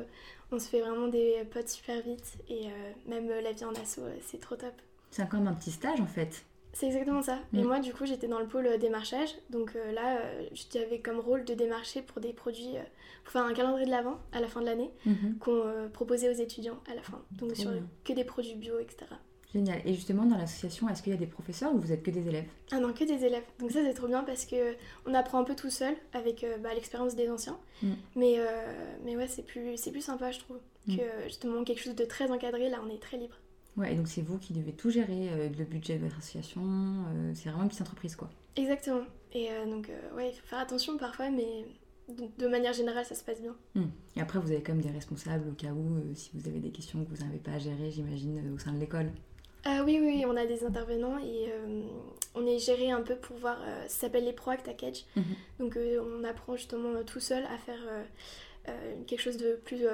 on 0.53 0.61
se 0.61 0.69
fait 0.69 0.81
vraiment 0.81 1.09
des 1.09 1.43
potes 1.53 1.69
super 1.69 2.01
vite. 2.03 2.37
Et 2.49 2.67
même 3.07 3.29
la 3.29 3.51
vie 3.51 3.65
en 3.65 3.75
asso, 3.75 3.99
c'est 4.23 4.41
trop 4.41 4.55
top. 4.55 4.75
C'est 5.11 5.29
comme 5.29 5.49
un 5.49 5.55
petit 5.55 5.73
stage 5.73 6.01
en 6.01 6.07
fait. 6.07 6.45
C'est 6.77 6.89
exactement 6.89 7.23
ça. 7.23 7.39
Et 7.55 7.63
mm. 7.63 7.67
moi, 7.67 7.81
du 7.81 7.95
coup, 7.95 8.05
j'étais 8.05 8.29
dans 8.29 8.39
le 8.39 8.47
pôle 8.47 8.67
euh, 8.67 8.77
démarchage. 8.77 9.31
Donc 9.49 9.73
euh, 9.75 9.93
là, 9.93 10.19
euh, 10.19 10.47
j'avais 10.75 11.01
comme 11.01 11.19
rôle 11.19 11.47
de 11.47 11.55
démarcher 11.55 12.03
pour 12.03 12.21
des 12.21 12.35
produits, 12.35 12.75
pour 13.25 13.33
faire 13.33 13.45
un 13.45 13.55
calendrier 13.55 13.87
de 13.87 13.91
l'avant 13.91 14.19
à 14.33 14.41
la 14.41 14.47
fin 14.47 14.61
de 14.61 14.67
l'année 14.67 14.91
mm-hmm. 15.07 15.39
qu'on 15.39 15.89
proposait 15.95 16.29
aux 16.29 16.39
étudiants 16.39 16.79
à 16.91 16.95
la 16.95 17.01
fin. 17.01 17.23
Donc 17.33 17.57
sur 17.57 17.71
que 18.05 18.13
des 18.13 18.25
produits 18.25 18.57
bio, 18.57 18.79
etc. 18.79 19.07
Génial. 19.55 19.81
Et 19.87 19.95
justement, 19.95 20.27
dans 20.27 20.37
l'association, 20.37 20.87
est-ce 20.91 21.03
qu'il 21.03 21.15
y 21.15 21.17
a 21.17 21.19
des 21.19 21.27
professeurs 21.27 21.75
ou 21.75 21.79
vous 21.79 21.93
êtes 21.93 22.03
que 22.03 22.11
des 22.11 22.29
élèves? 22.29 22.49
Ah 22.71 22.79
non, 22.79 22.93
que 22.93 23.05
des 23.05 23.25
élèves. 23.25 23.45
Donc 23.59 23.71
ça, 23.71 23.81
c'est 23.83 23.95
trop 23.95 24.09
bien 24.09 24.23
parce 24.23 24.45
que 24.45 24.75
on 25.07 25.15
apprend 25.15 25.39
un 25.39 25.45
peu 25.45 25.57
tout 25.57 25.71
seul 25.71 25.95
avec 26.13 26.45
bah, 26.63 26.75
l'expérience 26.75 27.17
des 27.17 27.31
anciens. 27.31 27.59
Mm. 27.83 27.93
Mais, 28.17 28.37
mais 29.03 29.17
ouais, 29.17 29.29
c'est 29.29 29.47
plus, 29.47 29.81
plus 29.91 30.03
sympa, 30.03 30.31
je 30.31 30.41
trouve, 30.41 30.59
mm. 30.89 30.97
que 30.99 31.03
justement 31.25 31.65
quelque 31.65 31.81
chose 31.81 31.95
de 31.95 32.05
très 32.05 32.31
encadré. 32.31 32.69
Là, 32.69 32.83
on 32.87 32.95
est 32.95 33.01
très 33.01 33.17
libre. 33.17 33.37
Ouais, 33.77 33.93
et 33.93 33.97
donc 33.97 34.09
c'est 34.09 34.23
vous 34.23 34.39
qui 34.39 34.55
devez 34.55 34.73
tout 34.73 34.91
gérer, 34.91 35.29
euh, 35.31 35.49
le 35.57 35.65
budget 35.65 35.99
de 35.99 36.05
votre 36.05 36.19
association, 36.19 36.63
euh, 36.63 37.33
c'est 37.35 37.49
vraiment 37.49 37.65
une 37.65 37.69
petite 37.69 37.83
entreprise 37.83 38.17
quoi. 38.17 38.31
Exactement. 38.57 39.03
Et 39.33 39.51
euh, 39.51 39.67
donc, 39.67 39.91
ouais, 40.15 40.31
il 40.31 40.35
faut 40.35 40.47
faire 40.47 40.61
attention 40.61 40.97
parfois, 40.97 41.29
mais 41.29 41.67
de, 42.39 42.47
manière 42.47 42.73
générale, 42.73 43.05
ça 43.05 43.15
se 43.15 43.23
passe 43.23 43.41
bien. 43.43 43.55
Hmm. 43.75 43.89
Et 44.17 44.21
après, 44.23 44.39
vous 44.39 44.51
avez 44.51 44.63
quand 44.63 44.73
même 44.73 44.83
des 44.83 44.91
responsables 44.91 45.47
au 45.51 45.53
cas 45.53 45.73
où, 45.73 46.15
si 46.15 46.31
vous 46.33 46.49
avez 46.49 46.61
des 46.61 46.71
questions 46.71 47.05
que 47.05 47.11
vous 47.11 47.23
n'avez 47.23 47.39
pas 47.39 47.53
à 47.53 47.59
gérer, 47.59 47.91
j'imagine, 47.91 48.55
au 48.55 48.59
sein 48.59 48.73
de 48.73 48.79
l'école. 48.79 49.11
oui, 49.67 49.99
oui, 50.01 50.25
on 50.27 50.37
a 50.37 50.47
des 50.47 50.65
intervenants 50.65 51.19
et 51.19 51.53
on 52.35 52.47
est 52.47 52.59
géré 52.59 52.91
un 52.91 53.03
peu 53.03 53.17
pour 53.17 53.37
voir, 53.37 53.59
ça 53.89 54.07
s'appelle 54.07 54.25
les 54.25 54.33
ProAct 54.33 54.67
à 54.69 54.73
Catch. 54.73 55.05
Mhm. 55.17 55.25
Donc 55.59 55.79
on 55.79 56.25
apprend 56.25 56.57
justement 56.57 57.03
tout 57.05 57.21
seul 57.21 57.45
à 57.45 57.59
faire 57.59 57.81
quelque 59.07 59.21
chose 59.21 59.37
de 59.37 59.61
plus 59.65 59.85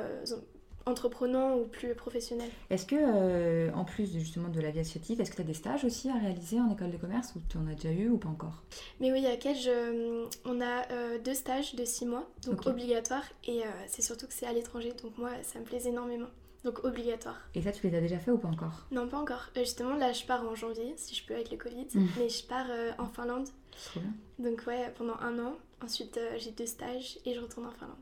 entreprenant 0.86 1.56
ou 1.56 1.64
plus 1.64 1.94
professionnel. 1.94 2.48
Est-ce 2.70 2.86
que, 2.86 2.96
euh, 2.98 3.72
en 3.74 3.84
plus 3.84 4.12
justement 4.12 4.48
de 4.48 4.60
la 4.60 4.70
vie 4.70 4.80
associative, 4.80 5.20
est-ce 5.20 5.30
que 5.30 5.36
tu 5.36 5.42
as 5.42 5.46
des 5.46 5.54
stages 5.54 5.84
aussi 5.84 6.08
à 6.10 6.14
réaliser 6.14 6.60
en 6.60 6.70
école 6.70 6.90
de 6.90 6.96
commerce 6.96 7.34
ou 7.36 7.40
tu 7.48 7.58
en 7.58 7.66
as 7.66 7.74
déjà 7.74 7.92
eu 7.92 8.08
ou 8.08 8.18
pas 8.18 8.28
encore? 8.28 8.62
Mais 9.00 9.12
oui, 9.12 9.26
à 9.26 9.36
Kedge, 9.36 9.66
euh, 9.68 10.26
on 10.44 10.60
a 10.60 10.90
euh, 10.90 11.18
deux 11.18 11.34
stages 11.34 11.74
de 11.74 11.84
six 11.84 12.06
mois, 12.06 12.28
donc 12.44 12.66
obligatoires, 12.66 13.24
et 13.46 13.62
c'est 13.86 14.02
surtout 14.02 14.26
que 14.26 14.32
c'est 14.32 14.46
à 14.46 14.52
l'étranger, 14.52 14.92
donc 15.02 15.16
moi 15.18 15.30
ça 15.42 15.58
me 15.58 15.64
plaît 15.64 15.86
énormément. 15.86 16.28
Donc 16.64 16.84
obligatoire. 16.84 17.40
Et 17.56 17.62
ça, 17.62 17.72
tu 17.72 17.88
les 17.88 17.96
as 17.96 18.00
déjà 18.00 18.18
fait 18.18 18.30
ou 18.30 18.38
pas 18.38 18.46
encore? 18.46 18.86
Non, 18.92 19.08
pas 19.08 19.18
encore. 19.18 19.50
justement, 19.56 19.96
là, 19.96 20.12
je 20.12 20.24
pars 20.24 20.46
en 20.46 20.54
janvier, 20.54 20.94
si 20.96 21.12
je 21.12 21.26
peux 21.26 21.34
avec 21.34 21.50
le 21.50 21.56
Covid, 21.56 21.88
mmh. 21.92 22.06
mais 22.18 22.28
je 22.28 22.46
pars 22.46 22.68
en 22.98 23.06
Finlande. 23.06 23.48
Trop 23.86 23.98
bien. 23.98 24.12
Donc 24.38 24.62
ouais, 24.68 24.92
pendant 24.96 25.16
un 25.20 25.38
an. 25.40 25.54
Ensuite, 25.82 26.20
j'ai 26.38 26.52
deux 26.52 26.66
stages 26.66 27.18
et 27.26 27.34
je 27.34 27.40
retourne 27.40 27.66
en 27.66 27.72
Finlande. 27.72 27.96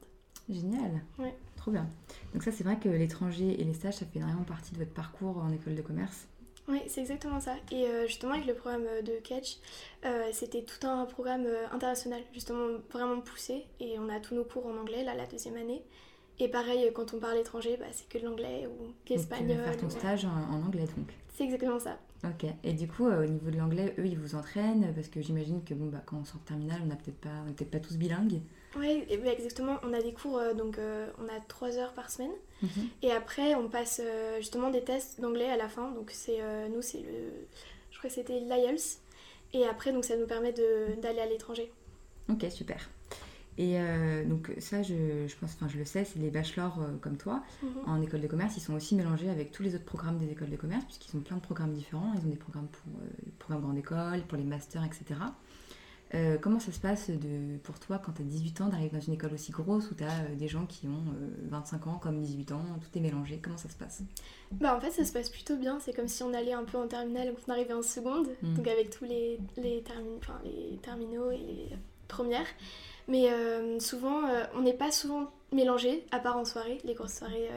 Génial. 0.50 1.00
Ouais. 1.18 1.34
Trop 1.60 1.72
bien. 1.72 1.86
Donc 2.32 2.42
ça, 2.42 2.50
c'est 2.52 2.64
vrai 2.64 2.78
que 2.78 2.88
l'étranger 2.88 3.60
et 3.60 3.64
les 3.64 3.74
stages, 3.74 3.96
ça 3.96 4.06
fait 4.06 4.18
vraiment 4.18 4.44
partie 4.44 4.72
de 4.72 4.78
votre 4.78 4.94
parcours 4.94 5.36
en 5.36 5.52
école 5.52 5.74
de 5.74 5.82
commerce. 5.82 6.26
Oui, 6.68 6.80
c'est 6.86 7.02
exactement 7.02 7.38
ça. 7.38 7.56
Et 7.70 7.84
euh, 7.84 8.06
justement, 8.06 8.32
avec 8.32 8.46
le 8.46 8.54
programme 8.54 8.84
de 9.04 9.20
Catch, 9.22 9.58
euh, 10.06 10.30
c'était 10.32 10.62
tout 10.62 10.86
un 10.86 11.04
programme 11.04 11.44
euh, 11.44 11.66
international, 11.70 12.20
justement 12.32 12.78
vraiment 12.90 13.20
poussé. 13.20 13.66
Et 13.78 13.98
on 13.98 14.08
a 14.08 14.20
tous 14.20 14.34
nos 14.34 14.44
cours 14.44 14.66
en 14.66 14.76
anglais, 14.78 15.04
là, 15.04 15.14
la 15.14 15.26
deuxième 15.26 15.56
année. 15.56 15.82
Et 16.38 16.48
pareil, 16.48 16.90
quand 16.94 17.12
on 17.12 17.18
parle 17.18 17.36
étranger, 17.36 17.76
bah, 17.78 17.86
c'est 17.92 18.08
que 18.08 18.16
de 18.16 18.24
l'anglais 18.24 18.66
ou 18.66 18.94
l'espagnol. 19.10 19.48
Tu 19.50 19.56
vas 19.56 19.64
faire 19.64 19.76
ton 19.76 19.90
stage 19.90 20.24
en, 20.24 20.30
en 20.30 20.62
anglais, 20.62 20.86
donc. 20.96 21.12
C'est 21.34 21.44
exactement 21.44 21.78
ça. 21.78 21.98
Ok. 22.24 22.46
Et 22.64 22.72
du 22.72 22.88
coup, 22.88 23.06
au 23.06 23.26
niveau 23.26 23.50
de 23.50 23.58
l'anglais, 23.58 23.94
eux, 23.98 24.06
ils 24.06 24.18
vous 24.18 24.34
entraînent? 24.34 24.92
Parce 24.94 25.08
que 25.08 25.20
j'imagine 25.20 25.62
que 25.62 25.74
bon, 25.74 25.88
bah, 25.88 26.02
quand 26.06 26.16
on 26.16 26.24
sort 26.24 26.40
de 26.40 26.46
terminale, 26.46 26.80
on 26.82 26.86
n'est 26.86 26.96
peut-être 26.96 27.20
pas, 27.20 27.44
peut 27.54 27.64
pas 27.66 27.80
tous 27.80 27.98
bilingues. 27.98 28.40
Oui, 28.76 29.04
exactement. 29.08 29.78
On 29.82 29.92
a 29.92 30.00
des 30.00 30.12
cours, 30.12 30.38
euh, 30.38 30.54
donc 30.54 30.78
euh, 30.78 31.08
on 31.18 31.24
a 31.24 31.40
3 31.48 31.76
heures 31.78 31.92
par 31.92 32.10
semaine. 32.10 32.30
Mhm. 32.62 32.88
Et 33.02 33.10
après, 33.10 33.54
on 33.54 33.68
passe 33.68 34.00
euh, 34.04 34.36
justement 34.38 34.70
des 34.70 34.82
tests 34.82 35.20
d'anglais 35.20 35.50
à 35.50 35.56
la 35.56 35.68
fin. 35.68 35.90
Donc 35.92 36.10
c'est 36.12 36.38
nous, 36.70 36.82
c'est 36.82 36.98
le... 36.98 37.32
Je 37.90 37.98
crois 37.98 38.08
que 38.08 38.14
c'était 38.14 38.40
l'IELTS. 38.40 39.00
Et 39.52 39.66
après, 39.66 39.92
donc 39.92 40.04
ça 40.04 40.16
nous 40.16 40.26
permet 40.26 40.52
d'aller 40.52 41.18
à 41.18 41.26
l'étranger. 41.26 41.72
Ok, 42.28 42.46
super. 42.50 42.88
Et 43.58 43.76
donc 44.24 44.50
ça, 44.58 44.82
je, 44.82 45.26
je, 45.26 45.36
pense, 45.36 45.50
enfin 45.54 45.68
je 45.68 45.76
le 45.76 45.84
sais, 45.84 46.04
c'est 46.04 46.18
les 46.18 46.30
bachelors 46.30 46.78
comme 47.02 47.18
toi 47.18 47.42
mhm. 47.62 47.70
en 47.86 48.00
école 48.00 48.22
de 48.22 48.26
commerce, 48.26 48.56
ils 48.56 48.60
sont 48.60 48.72
aussi 48.72 48.94
mélangés 48.94 49.28
avec 49.28 49.50
tous 49.50 49.62
les 49.62 49.74
autres 49.74 49.84
programmes 49.84 50.16
des 50.16 50.30
écoles 50.30 50.48
de 50.48 50.56
commerce, 50.56 50.84
puisqu'ils 50.84 51.14
ont 51.16 51.20
plein 51.20 51.36
de 51.36 51.42
programmes 51.42 51.74
différents. 51.74 52.12
Ils 52.14 52.26
ont 52.26 52.30
des 52.30 52.36
programmes 52.36 52.68
pour 52.68 52.92
programmes 53.38 53.62
grande 53.64 53.78
école, 53.78 54.22
pour 54.28 54.38
les 54.38 54.44
masters, 54.44 54.84
etc. 54.84 55.20
Euh, 56.14 56.38
comment 56.38 56.58
ça 56.58 56.72
se 56.72 56.80
passe 56.80 57.08
de, 57.10 57.58
pour 57.62 57.78
toi 57.78 57.98
quand 57.98 58.12
tu 58.12 58.22
as 58.22 58.24
18 58.24 58.60
ans 58.62 58.68
d'arriver 58.68 58.90
dans 58.90 59.00
une 59.00 59.12
école 59.12 59.32
aussi 59.34 59.52
grosse 59.52 59.90
où 59.90 59.94
tu 59.94 60.02
as 60.04 60.34
des 60.34 60.48
gens 60.48 60.66
qui 60.66 60.88
ont 60.88 61.04
25 61.48 61.86
ans 61.86 61.98
comme 62.02 62.20
18 62.20 62.52
ans, 62.52 62.64
tout 62.80 62.98
est 62.98 63.00
mélangé 63.00 63.38
Comment 63.42 63.56
ça 63.56 63.68
se 63.68 63.76
passe? 63.76 64.02
Bah 64.52 64.76
En 64.76 64.80
fait, 64.80 64.90
ça 64.90 65.04
se 65.04 65.12
passe 65.12 65.30
plutôt 65.30 65.56
bien. 65.56 65.78
C'est 65.80 65.94
comme 65.94 66.08
si 66.08 66.22
on 66.22 66.34
allait 66.34 66.52
un 66.52 66.64
peu 66.64 66.78
en 66.78 66.88
terminale, 66.88 67.32
on 67.46 67.52
arrivait 67.52 67.74
en 67.74 67.82
seconde, 67.82 68.28
hmm. 68.42 68.54
donc 68.54 68.66
avec 68.66 68.90
tous 68.90 69.04
les, 69.04 69.38
les, 69.56 69.84
les 70.44 70.78
terminaux 70.82 71.30
et 71.30 71.38
les 71.38 71.68
premières. 72.08 72.46
Mais 73.08 73.28
souvent, 73.80 74.22
on 74.54 74.62
n'est 74.62 74.74
pas 74.74 74.90
souvent 74.92 75.30
mélangé, 75.52 76.04
à 76.10 76.18
part 76.18 76.36
en 76.36 76.44
soirée, 76.44 76.78
les 76.84 76.94
grosses 76.94 77.14
soirées, 77.14 77.48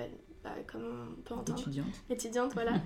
bah, 0.44 0.52
comme 0.68 0.84
on 0.84 1.22
peut 1.22 1.34
entendre. 1.34 1.60
Étudiante. 1.60 1.94
Étudiante, 2.10 2.54
voilà. 2.54 2.74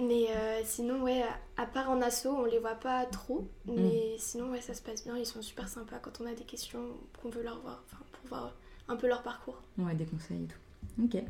Mais 0.00 0.28
euh, 0.30 0.62
sinon, 0.64 1.02
ouais, 1.02 1.22
à 1.58 1.66
part 1.66 1.90
en 1.90 2.00
asso, 2.00 2.26
on 2.26 2.46
les 2.46 2.58
voit 2.58 2.74
pas 2.74 3.04
trop. 3.04 3.46
Mm. 3.66 3.74
Mais 3.76 4.16
sinon, 4.18 4.50
ouais, 4.50 4.62
ça 4.62 4.72
se 4.72 4.80
passe 4.80 5.04
bien. 5.04 5.16
Ils 5.16 5.26
sont 5.26 5.42
super 5.42 5.68
sympas 5.68 5.98
quand 5.98 6.20
on 6.22 6.26
a 6.26 6.32
des 6.32 6.44
questions 6.44 6.80
qu'on 7.20 7.28
veut 7.28 7.42
leur 7.42 7.60
voir, 7.60 7.82
enfin, 7.86 8.02
pour 8.12 8.28
voir 8.28 8.54
un 8.88 8.96
peu 8.96 9.06
leur 9.08 9.22
parcours. 9.22 9.60
Ouais, 9.76 9.94
des 9.94 10.06
conseils 10.06 10.44
et 10.44 10.46
tout. 10.46 11.04
Ok. 11.04 11.22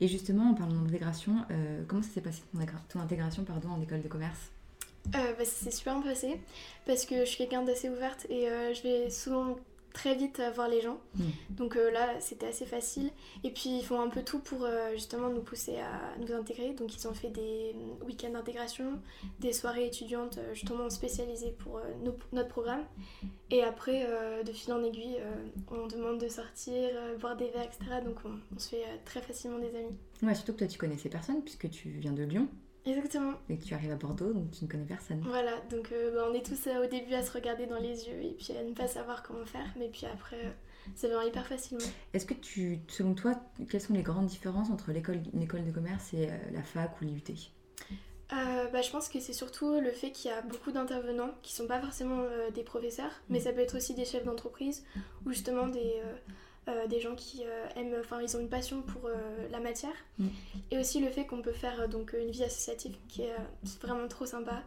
Et 0.00 0.08
justement, 0.08 0.50
en 0.50 0.54
parlant 0.54 0.80
d'intégration, 0.82 1.44
euh, 1.50 1.82
comment 1.88 2.02
ça 2.02 2.10
s'est 2.10 2.20
passé 2.20 2.42
ton, 2.88 3.00
intégration 3.00 3.42
pardon, 3.44 3.70
en 3.70 3.80
école 3.80 4.02
de 4.02 4.08
commerce? 4.08 4.50
Euh, 5.16 5.32
bah, 5.36 5.44
C'est 5.44 5.72
super 5.72 6.00
bien 6.00 6.12
passé 6.12 6.40
parce 6.86 7.04
que 7.04 7.20
je 7.20 7.24
suis 7.24 7.38
quelqu'un 7.38 7.62
d'assez 7.62 7.90
ouverte 7.90 8.26
et 8.30 8.46
je 8.46 8.82
vais 8.82 9.10
souvent 9.10 9.56
très 9.92 10.14
vite 10.14 10.40
à 10.40 10.50
voir 10.50 10.68
les 10.68 10.80
gens. 10.80 10.98
Hmm. 11.14 11.30
Donc 11.50 11.76
euh, 11.76 11.90
là, 11.90 12.20
c'était 12.20 12.46
assez 12.46 12.66
facile. 12.66 13.10
Et 13.44 13.50
puis, 13.50 13.78
ils 13.78 13.84
font 13.84 14.00
un 14.00 14.08
peu 14.08 14.22
tout 14.22 14.38
pour 14.38 14.64
euh, 14.64 14.92
justement 14.94 15.28
nous 15.28 15.42
pousser 15.42 15.76
à 15.78 16.18
nous 16.18 16.32
intégrer. 16.32 16.74
Donc, 16.74 16.94
ils 16.94 17.08
ont 17.08 17.14
fait 17.14 17.30
des 17.30 17.74
euh, 17.74 18.04
week-ends 18.04 18.30
d'intégration, 18.30 19.00
des 19.40 19.52
soirées 19.52 19.86
étudiantes 19.86 20.38
justement 20.54 20.88
spécialisées 20.90 21.54
pour 21.58 21.80
notre 22.32 22.48
programme. 22.48 22.84
Et 23.50 23.62
après, 23.62 24.06
de 24.44 24.52
fil 24.52 24.72
en 24.72 24.82
aiguille, 24.82 25.18
on 25.70 25.86
demande 25.86 26.18
de 26.18 26.28
sortir, 26.28 26.88
boire 27.20 27.36
des 27.36 27.50
verres, 27.50 27.64
etc. 27.64 28.00
Donc, 28.04 28.16
on, 28.24 28.58
se 28.58 28.70
fait 28.70 28.84
très 29.04 29.20
facilement 29.20 29.58
des 29.58 29.68
amis. 29.76 29.96
Ouais, 30.22 30.34
surtout 30.34 30.52
que 30.52 30.58
toi, 30.58 30.66
tu 30.66 30.78
connais 30.78 30.96
ces 30.96 31.10
personnes 31.10 31.42
puisque 31.42 31.68
tu 31.68 31.90
viens 31.90 32.12
de 32.12 32.22
Lyon. 32.22 32.48
Exactement. 32.84 33.34
Et 33.48 33.58
que 33.58 33.64
tu 33.64 33.74
arrives 33.74 33.92
à 33.92 33.96
Bordeaux, 33.96 34.32
donc 34.32 34.50
tu 34.50 34.64
ne 34.64 34.68
connais 34.68 34.84
personne. 34.84 35.20
Voilà, 35.24 35.60
donc 35.70 35.92
euh, 35.92 36.14
bah, 36.14 36.26
on 36.28 36.34
est 36.34 36.44
tous 36.44 36.66
euh, 36.66 36.84
au 36.84 36.88
début 36.88 37.14
à 37.14 37.22
se 37.22 37.32
regarder 37.32 37.66
dans 37.66 37.78
les 37.78 38.08
yeux 38.08 38.20
et 38.22 38.36
puis 38.38 38.52
à 38.56 38.62
ne 38.64 38.72
pas 38.72 38.88
savoir 38.88 39.22
comment 39.22 39.44
faire, 39.44 39.66
mais 39.78 39.88
puis 39.88 40.06
après, 40.06 40.44
euh, 40.44 40.50
ça 40.96 41.08
vient 41.08 41.22
hyper 41.22 41.46
facilement. 41.46 41.84
Est-ce 42.12 42.26
que 42.26 42.34
tu, 42.34 42.80
selon 42.88 43.14
toi, 43.14 43.34
quelles 43.70 43.80
sont 43.80 43.94
les 43.94 44.02
grandes 44.02 44.26
différences 44.26 44.70
entre 44.70 44.90
l'école, 44.90 45.20
école 45.40 45.64
de 45.64 45.70
commerce 45.70 46.12
et 46.14 46.28
la 46.52 46.62
fac 46.62 47.00
ou 47.00 47.04
l'IUT 47.04 47.22
bah, 48.72 48.80
je 48.80 48.90
pense 48.90 49.10
que 49.10 49.20
c'est 49.20 49.34
surtout 49.34 49.78
le 49.78 49.90
fait 49.90 50.10
qu'il 50.10 50.30
y 50.30 50.34
a 50.34 50.40
beaucoup 50.40 50.72
d'intervenants 50.72 51.32
qui 51.42 51.52
sont 51.52 51.66
pas 51.66 51.78
forcément 51.78 52.24
des 52.54 52.62
professeurs, 52.62 53.10
mais 53.28 53.38
mm. 53.38 53.42
ça 53.42 53.52
peut 53.52 53.60
être 53.60 53.76
aussi 53.76 53.94
des 53.94 54.06
chefs 54.06 54.24
d'entreprise 54.24 54.86
ou 55.26 55.32
justement 55.32 55.66
des, 55.66 56.00
euh, 56.68 56.86
des 56.86 57.00
gens 57.00 57.16
qui 57.16 57.42
euh, 57.44 57.66
aiment, 57.74 57.96
enfin 57.98 58.20
ils 58.22 58.36
ont 58.36 58.40
une 58.40 58.48
passion 58.48 58.82
pour 58.82 59.06
euh, 59.06 59.48
la 59.50 59.58
matière 59.58 59.96
mm. 60.20 60.28
et 60.70 60.78
aussi 60.78 61.00
le 61.00 61.10
fait 61.10 61.26
qu'on 61.26 61.42
peut 61.42 61.50
faire 61.50 61.88
donc 61.88 62.14
une 62.16 62.30
vie 62.30 62.44
associative 62.44 62.94
qui 63.08 63.22
est 63.22 63.34
vraiment 63.80 64.06
trop 64.06 64.26
sympa 64.26 64.62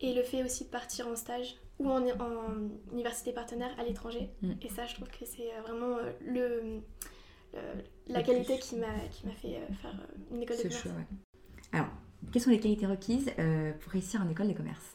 et 0.00 0.12
le 0.12 0.24
fait 0.24 0.42
aussi 0.42 0.64
de 0.64 0.70
partir 0.70 1.06
en 1.06 1.14
stage 1.14 1.54
ou 1.78 1.88
en, 1.88 2.04
en 2.04 2.68
université 2.92 3.30
partenaire 3.30 3.70
à 3.78 3.84
l'étranger 3.84 4.28
mm. 4.42 4.54
et 4.60 4.68
ça 4.68 4.86
je 4.86 4.94
trouve 4.94 5.06
que 5.06 5.24
c'est 5.24 5.52
vraiment 5.62 5.98
le, 6.20 6.80
la 8.08 8.24
qualité 8.24 8.58
qui 8.58 8.74
m'a 8.74 8.98
qui 9.12 9.28
m'a 9.28 9.32
fait 9.34 9.60
faire 9.80 9.94
une 10.32 10.42
école 10.42 10.56
de 10.56 10.62
commerce. 10.62 10.88
Alors, 11.70 11.86
quelles 12.32 12.42
sont 12.42 12.50
les 12.50 12.58
qualités 12.58 12.86
requises 12.86 13.30
pour 13.80 13.92
réussir 13.92 14.20
en 14.20 14.28
école 14.28 14.48
de 14.48 14.52
commerce? 14.52 14.94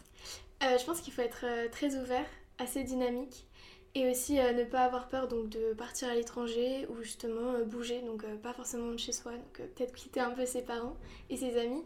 Je 0.62 0.84
pense 0.86 1.00
qu'il 1.00 1.14
faut 1.14 1.22
être 1.22 1.46
très 1.72 1.96
ouvert, 1.96 2.26
assez 2.60 2.84
dynamique 2.84 3.48
et 3.94 4.10
aussi 4.10 4.40
euh, 4.40 4.54
ne 4.54 4.64
pas 4.64 4.86
avoir 4.86 5.08
peur 5.08 5.28
donc 5.28 5.50
de 5.50 5.74
partir 5.74 6.08
à 6.08 6.16
l'étranger 6.16 6.88
ou 6.90 7.02
justement 7.04 7.54
euh, 7.56 7.64
bouger, 7.64 8.02
donc 8.02 8.24
euh, 8.24 8.38
pas 8.38 8.54
forcément 8.54 8.92
de 8.92 8.98
chez 8.98 9.12
soi, 9.12 9.34
donc 9.34 9.68
peut-être 9.76 9.94
quitter 9.94 10.22
un 10.22 10.32
peu 10.32 10.46
ses 10.46 10.62
parents 10.62 10.96
et 11.30 11.38
ses 11.38 11.58
amis. 11.60 11.84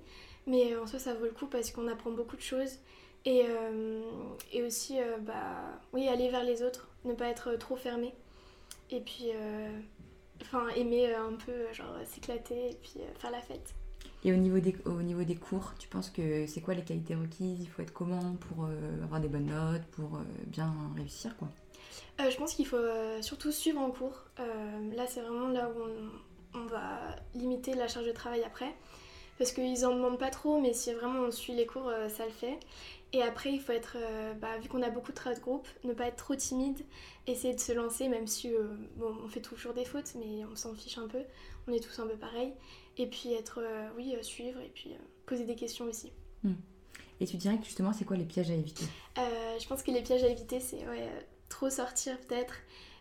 Mais 0.48 0.76
en 0.76 0.86
soi 0.86 1.00
ça 1.00 1.14
vaut 1.16 1.26
le 1.26 1.32
coup 1.32 1.48
parce 1.48 1.72
qu'on 1.72 1.88
apprend 1.88 2.12
beaucoup 2.12 2.36
de 2.36 2.42
choses. 2.42 2.78
Et, 3.28 3.44
et 4.54 4.62
aussi 4.62 5.00
bah, 5.22 5.80
oui, 5.94 6.08
aller 6.08 6.30
vers 6.30 6.44
les 6.44 6.62
autres, 6.62 6.88
ne 7.06 7.14
pas 7.14 7.26
être 7.30 7.56
trop 7.56 7.76
fermé. 7.76 8.14
Et 8.92 9.00
puis 9.00 9.32
enfin 10.40 10.68
aimer 10.76 11.12
un 11.16 11.34
peu 11.34 11.74
genre 11.74 11.98
s'éclater 12.06 12.70
et 12.70 12.78
puis 12.84 13.02
faire 13.18 13.32
la 13.32 13.42
fête. 13.42 13.74
Et 14.24 14.32
au 14.32 14.36
niveau, 14.36 14.60
des, 14.60 14.76
au 14.86 15.02
niveau 15.02 15.24
des 15.24 15.36
cours, 15.36 15.74
tu 15.80 15.88
penses 15.88 16.12
que 16.12 16.46
c'est 16.46 16.62
quoi 16.62 16.76
les 16.76 16.84
qualités 16.84 17.16
requises? 17.16 17.60
Il 17.62 17.68
faut 17.68 17.82
être 17.82 17.94
comment 17.94 18.36
pour 18.36 18.68
avoir 19.02 19.20
des 19.20 19.28
bonnes 19.28 19.48
notes, 19.48 19.86
pour 19.94 20.20
bien 20.46 20.72
réussir 20.96 21.36
quoi? 21.38 21.50
Euh, 22.20 22.30
je 22.30 22.38
pense 22.38 22.54
qu'il 22.54 22.66
faut 22.66 22.78
euh, 22.78 23.22
surtout 23.22 23.52
suivre 23.52 23.80
en 23.80 23.92
cours. 23.92 24.24
Euh, 24.40 24.96
là, 24.96 25.06
c'est 25.08 25.22
vraiment 25.22 25.50
là 25.50 25.70
où 25.70 26.58
on, 26.58 26.66
va 26.66 27.16
limiter 27.34 27.74
la 27.74 27.88
charge 27.88 28.06
de 28.06 28.12
travail 28.12 28.44
après. 28.44 28.74
Parce 29.38 29.52
qu'ils 29.52 29.86
en 29.86 29.94
demandent 29.94 30.18
pas 30.18 30.30
trop, 30.30 30.62
mais 30.62 30.74
si 30.74 30.94
vraiment 30.94 31.20
on 31.20 31.32
suit 31.32 31.54
les 31.54 31.66
cours, 31.66 31.92
ça 32.08 32.26
le 32.26 32.32
fait. 32.32 32.58
Et 33.12 33.22
après, 33.22 33.52
il 33.52 33.60
faut 33.60 33.74
être, 33.74 33.98
bah, 34.40 34.58
vu 34.60 34.70
qu'on 34.70 34.82
a 34.82 34.90
beaucoup 34.90 35.12
de 35.12 35.18
travail 35.18 35.38
de 35.38 35.44
groupe, 35.44 35.68
ne 35.84 35.92
pas 35.92 36.06
être 36.06 36.16
trop 36.16 36.36
timide, 36.36 36.80
essayer 37.28 37.54
de 37.54 37.60
se 37.60 37.74
lancer, 37.74 38.08
même 38.08 38.28
si 38.28 38.54
bon, 38.96 39.14
on 39.26 39.28
fait 39.28 39.42
toujours 39.42 39.74
des 39.74 39.84
fautes, 39.84 40.14
mais 40.16 40.46
on 40.50 40.56
s'en 40.56 40.74
fiche 40.74 40.98
un 40.98 41.10
peu. 41.10 41.20
On 41.68 41.74
est 41.74 41.82
tous 41.82 42.00
un 42.00 42.08
peu 42.08 42.16
pareils. 42.16 42.54
Et 42.98 43.08
puis 43.08 43.34
être, 43.34 43.62
oui, 43.98 44.16
suivre 44.22 44.62
et 44.62 44.72
puis 44.74 44.96
poser 45.26 45.44
des 45.44 45.56
questions 45.56 45.84
aussi. 45.84 46.14
Hmm. 46.44 46.54
Et 47.20 47.26
tu 47.26 47.36
dirais 47.36 47.58
que 47.58 47.66
justement, 47.66 47.92
c'est 47.92 48.06
quoi 48.06 48.16
les 48.16 48.24
pièges 48.24 48.52
à 48.52 48.54
éviter? 48.54 48.86
Je 49.18 49.68
pense 49.68 49.84
que 49.84 49.92
les 49.92 50.02
pièges 50.02 50.24
à 50.24 50.28
éviter, 50.28 50.62
c'est 50.62 50.88
ouais, 50.88 51.10
trop 51.50 51.70
sortir 51.70 52.20
peut-être 52.22 52.56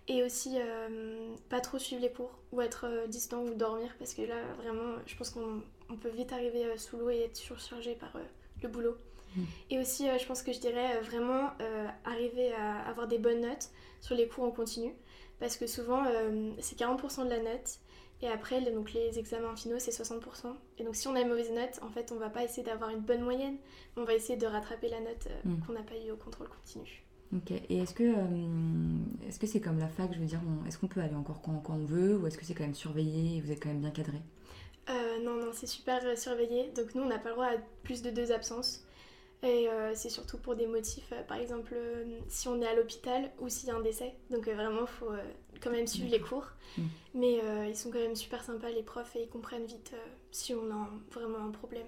et 0.09 0.23
aussi 0.23 0.57
euh, 0.57 1.35
pas 1.49 1.61
trop 1.61 1.79
suivre 1.79 2.03
les 2.03 2.13
cours 2.13 2.39
ou 2.53 2.61
être 2.61 2.87
euh, 2.87 3.07
distant 3.07 3.43
ou 3.43 3.55
dormir 3.55 3.95
parce 3.99 4.15
que 4.15 4.23
là 4.23 4.37
vraiment 4.59 4.97
je 5.07 5.17
pense 5.17 5.31
qu'on 5.31 5.63
peut 5.97 6.11
vite 6.11 6.33
arriver 6.33 6.67
euh, 6.67 6.77
sous 6.77 6.99
l'eau 6.99 7.11
et 7.11 7.23
être 7.23 7.37
surchargé 7.37 7.95
par 7.95 8.13
le 8.63 8.69
boulot. 8.69 8.97
Mm. 9.37 9.43
Et 9.71 9.79
aussi 9.79 10.07
je 10.19 10.27
pense 10.27 10.43
que 10.43 10.53
je 10.53 10.61
dirais 10.61 11.01
vraiment 11.01 11.51
arriver 12.05 12.53
à 12.53 12.81
avoir 12.89 13.09
des 13.09 13.19
bonnes 13.19 13.41
notes 13.41 13.71
sur 14.01 14.15
les 14.15 14.29
cours 14.29 14.45
en 14.45 14.51
continu 14.51 14.95
parce 15.41 15.57
que 15.57 15.67
souvent 15.67 16.05
c'est 16.61 16.79
40% 16.79 17.25
de 17.25 17.31
la 17.31 17.41
note 17.41 17.79
et 18.23 18.29
après 18.29 18.61
donc 18.61 18.93
les 18.93 19.19
examens 19.19 19.57
finaux 19.57 19.79
c'est 19.79 19.91
60%. 19.91 20.55
Et 20.79 20.85
donc 20.85 20.97
si 20.97 21.09
on 21.09 21.15
a 21.15 21.21
une 21.21 21.29
mauvaise 21.29 21.51
note 21.51 21.81
en 21.83 21.91
fait 21.91 22.13
on 22.13 22.17
va 22.17 22.31
pas 22.31 22.45
essayer 22.45 22.63
d'avoir 22.63 22.91
une 22.91 23.01
bonne 23.01 23.23
moyenne, 23.23 23.57
on 23.97 24.05
va 24.05 24.15
essayer 24.15 24.39
de 24.39 24.47
rattraper 24.47 24.89
la 24.89 25.01
note 25.01 25.29
mm. 25.45 25.67
qu'on 25.67 25.73
n'a 25.73 25.83
pas 25.83 25.97
eu 25.97 26.11
au 26.11 26.17
contrôle 26.17 26.49
continu. 26.49 27.03
Ok, 27.35 27.50
et 27.50 27.79
est-ce 27.79 27.95
que 27.95 28.05
euh, 28.05 29.26
est-ce 29.26 29.41
que 29.41 29.47
c'est 29.49 29.61
comme 29.61 29.79
la 29.81 29.88
fac, 29.88 30.12
je 30.14 30.21
veux 30.21 30.26
dire, 30.26 30.41
est-ce 30.69 30.79
qu'on 30.79 30.87
peut 30.87 31.00
aller 31.00 31.17
encore 31.17 31.43
quand, 31.43 31.59
quand 31.64 31.75
on 31.75 31.85
veut 31.85 32.17
ou 32.17 32.29
est-ce 32.29 32.38
que 32.38 32.45
c'est 32.45 32.55
quand 32.55 32.62
même 32.62 32.75
surveillé 32.75 33.38
et 33.38 33.41
vous 33.41 33.50
êtes 33.50 33.61
quand 33.61 33.71
même 33.71 33.81
bien 33.81 33.91
cadré? 33.91 34.19
Euh, 34.88 35.25
Non, 35.25 35.35
non, 35.35 35.50
c'est 35.53 35.67
super 35.67 36.00
euh, 36.05 36.14
surveillé. 36.14 36.71
Donc 36.76 36.95
nous, 36.95 37.03
on 37.03 37.09
n'a 37.09 37.19
pas 37.19 37.31
le 37.31 37.35
droit 37.35 37.47
à 37.47 37.57
plus 37.83 38.03
de 38.03 38.11
deux 38.11 38.31
absences. 38.31 38.85
Et 39.43 39.67
c'est 39.95 40.09
surtout 40.09 40.38
pour 40.38 40.57
des 40.57 40.67
motifs, 40.67 41.12
par 41.29 41.37
exemple, 41.37 41.75
si 42.29 42.49
on 42.49 42.62
est 42.62 42.67
à 42.67 42.75
l'hôpital 42.75 43.31
ou 43.43 43.50
s'il 43.50 43.69
y 43.69 43.73
a 43.73 43.76
un 43.76 43.83
décès. 43.83 44.14
Donc 44.31 44.49
vraiment, 44.49 44.83
il 44.83 44.87
faut 44.87 45.12
quand 45.61 45.71
même 45.71 45.87
suivre 45.87 46.11
les 46.11 46.21
cours. 46.21 46.47
Mm. 46.79 46.83
Mais 47.14 47.41
ils 47.69 47.76
sont 47.76 47.91
quand 47.91 47.99
même 47.99 48.17
super 48.17 48.43
sympas, 48.43 48.71
les 48.71 48.83
profs, 48.83 49.14
et 49.17 49.25
ils 49.25 49.29
comprennent 49.29 49.67
vite 49.67 49.93
si 50.31 50.55
on 50.55 50.71
a 50.71 50.88
vraiment 51.12 51.45
un 51.45 51.50
problème. 51.50 51.87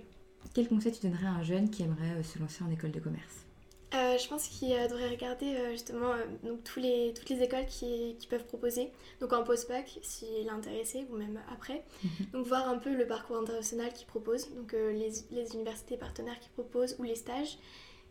Quel 0.52 0.68
conseil 0.68 0.92
tu 0.92 1.06
donnerais 1.06 1.28
à 1.28 1.32
un 1.32 1.42
jeune 1.42 1.70
qui 1.70 1.82
aimerait 1.82 2.22
se 2.22 2.38
lancer 2.38 2.62
en 2.62 2.70
école 2.70 2.90
de 2.90 3.00
commerce? 3.00 3.45
Euh, 3.94 4.18
je 4.18 4.28
pense 4.28 4.48
qu'il 4.48 4.70
devrait 4.70 5.08
regarder 5.08 5.54
euh, 5.54 5.70
justement 5.70 6.10
euh, 6.12 6.24
donc, 6.42 6.64
tous 6.64 6.80
les, 6.80 7.14
toutes 7.14 7.28
les 7.28 7.40
écoles 7.42 7.66
qui, 7.66 8.16
qui 8.18 8.26
peuvent 8.26 8.44
proposer, 8.44 8.90
donc 9.20 9.32
en 9.32 9.44
post-bac 9.44 10.00
s'il 10.02 10.46
est 10.46 10.50
intéressé 10.50 11.06
ou 11.10 11.16
même 11.16 11.40
après. 11.52 11.84
Mhm. 12.02 12.26
Donc 12.32 12.46
voir 12.46 12.68
un 12.68 12.78
peu 12.78 12.92
le 12.92 13.06
parcours 13.06 13.36
international 13.36 13.92
qu'ils 13.92 14.08
proposent, 14.08 14.50
donc 14.54 14.72
les, 14.72 15.12
les, 15.30 15.54
universités 15.54 15.96
partenaires 15.96 16.38
qui 16.40 16.48
proposent 16.48 16.96
ou 16.98 17.04
les 17.04 17.14
stages. 17.14 17.58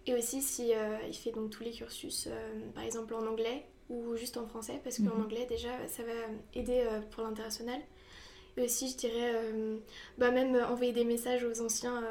Et 0.07 0.13
aussi 0.13 0.41
si 0.41 0.71
il 1.07 1.15
fait 1.15 1.31
donc 1.31 1.49
tous 1.49 1.63
les 1.63 1.71
cursus, 1.71 2.29
par 2.75 2.83
exemple 2.83 3.15
en 3.15 3.25
anglais 3.25 3.65
ou 3.89 4.15
juste 4.15 4.37
en 4.37 4.45
français, 4.47 4.79
parce 4.83 4.97
qu'en 4.97 5.15
mhm. 5.15 5.23
anglais 5.23 5.45
déjà 5.49 5.71
ça 5.87 6.03
va 6.03 6.13
aider 6.53 6.87
pour 7.11 7.23
l'international. 7.23 7.81
Et 8.55 8.63
aussi 8.63 8.87
je 8.89 8.97
dirais 8.97 9.33
bah, 10.19 10.29
même 10.29 10.55
envoyer 10.55 10.93
des 10.93 11.05
messages 11.05 11.43
aux 11.43 11.59
anciens, 11.59 12.03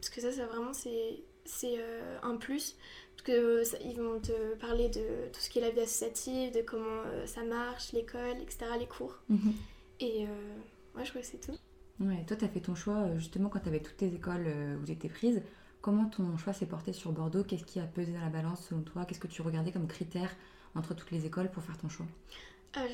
parce 0.00 0.08
que 0.08 0.22
ça, 0.22 0.32
ça 0.32 0.46
vraiment 0.46 0.72
c'est 0.72 1.78
un 2.22 2.36
plus 2.36 2.76
que 3.22 3.62
ils 3.84 3.96
vont 3.96 4.20
te 4.20 4.54
parler 4.56 4.88
de 4.88 5.30
tout 5.32 5.40
ce 5.40 5.50
qui 5.50 5.58
est 5.58 5.62
la 5.62 5.70
vie 5.70 5.80
associative, 5.80 6.54
de 6.54 6.62
comment 6.62 7.02
euh, 7.06 7.26
ça 7.26 7.42
marche, 7.44 7.92
l'école, 7.92 8.40
etc., 8.40 8.66
les 8.78 8.86
cours. 8.86 9.16
Mhm. 9.28 9.52
Et 10.00 10.24
euh, 10.24 10.96
ouais, 10.96 11.04
je 11.04 11.10
crois 11.10 11.22
que 11.22 11.26
c'est 11.26 11.40
tout. 11.40 11.56
Ouais, 12.00 12.24
toi, 12.26 12.36
tu 12.36 12.44
as 12.44 12.48
fait 12.48 12.60
ton 12.60 12.74
choix 12.74 12.96
euh, 12.96 13.18
justement 13.18 13.48
quand 13.48 13.60
tu 13.60 13.68
avais 13.68 13.80
toutes 13.80 13.96
tes 13.96 14.12
écoles 14.14 14.48
où 14.80 14.84
tu 14.84 14.92
étais 14.92 15.08
prise. 15.08 15.42
Comment 15.80 16.06
ton 16.06 16.36
choix 16.36 16.52
s'est 16.52 16.66
porté 16.66 16.92
sur 16.92 17.12
Bordeaux? 17.12 17.42
Qu'est-ce 17.42 17.64
qui 17.64 17.80
a 17.80 17.84
pesé 17.84 18.12
dans 18.12 18.20
la 18.20 18.28
balance 18.28 18.68
selon 18.68 18.82
toi? 18.82 19.04
Qu'est-ce 19.04 19.20
que 19.20 19.26
tu 19.26 19.42
regardais 19.42 19.72
comme 19.72 19.88
critère 19.88 20.30
entre 20.74 20.94
toutes 20.94 21.10
les 21.10 21.26
écoles 21.26 21.50
pour 21.50 21.62
faire 21.62 21.76
ton 21.76 21.88
choix? 21.88 22.06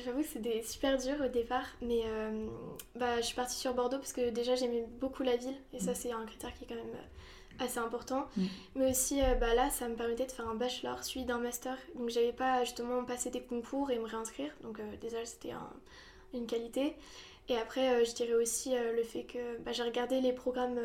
J'avoue 0.03 0.21
que 0.21 0.27
c'était 0.27 0.61
super 0.63 0.97
dur 0.97 1.15
au 1.23 1.29
départ, 1.29 1.67
mais 1.81 2.01
bah, 2.95 3.17
je 3.17 3.27
suis 3.27 3.35
partie 3.35 3.55
sur 3.55 3.75
Bordeaux 3.75 3.97
parce 3.97 4.11
que 4.11 4.31
déjà 4.31 4.55
j'aimais 4.55 4.85
beaucoup 4.99 5.21
la 5.21 5.37
ville 5.37 5.55
et 5.71 5.79
ça, 5.79 5.91
mhm. 5.91 5.95
c'est 5.95 6.11
un 6.11 6.25
critère 6.25 6.53
qui 6.55 6.65
est 6.65 6.67
quand 6.67 6.75
même 6.75 6.97
assez 7.59 7.79
important. 7.79 8.27
Mm. 8.37 8.45
Mais 8.75 8.91
aussi, 8.91 9.21
euh, 9.21 9.35
bah, 9.35 9.53
là, 9.53 9.69
ça 9.69 9.87
me 9.87 9.95
permettait 9.95 10.25
de 10.25 10.31
faire 10.31 10.47
un 10.47 10.55
bachelor 10.55 11.03
suivi 11.03 11.25
d'un 11.25 11.39
master. 11.39 11.77
Donc, 11.95 12.09
j'avais 12.09 12.33
pas 12.33 12.63
justement 12.63 13.03
passé 13.03 13.29
des 13.29 13.41
concours 13.41 13.91
et 13.91 13.99
me 13.99 14.05
réinscrire. 14.05 14.51
Donc, 14.61 14.79
euh, 14.79 14.83
déjà, 15.01 15.23
c'était 15.25 15.53
une 16.33 16.45
qualité. 16.47 16.95
Et 17.47 17.57
après, 17.57 18.05
je 18.05 18.13
dirais 18.13 18.35
aussi 18.35 18.75
le 18.95 19.01
fait 19.01 19.23
que 19.23 19.57
bah, 19.59 19.71
j'ai 19.71 19.81
regardé 19.81 20.21
les 20.21 20.33
programmes, 20.33 20.79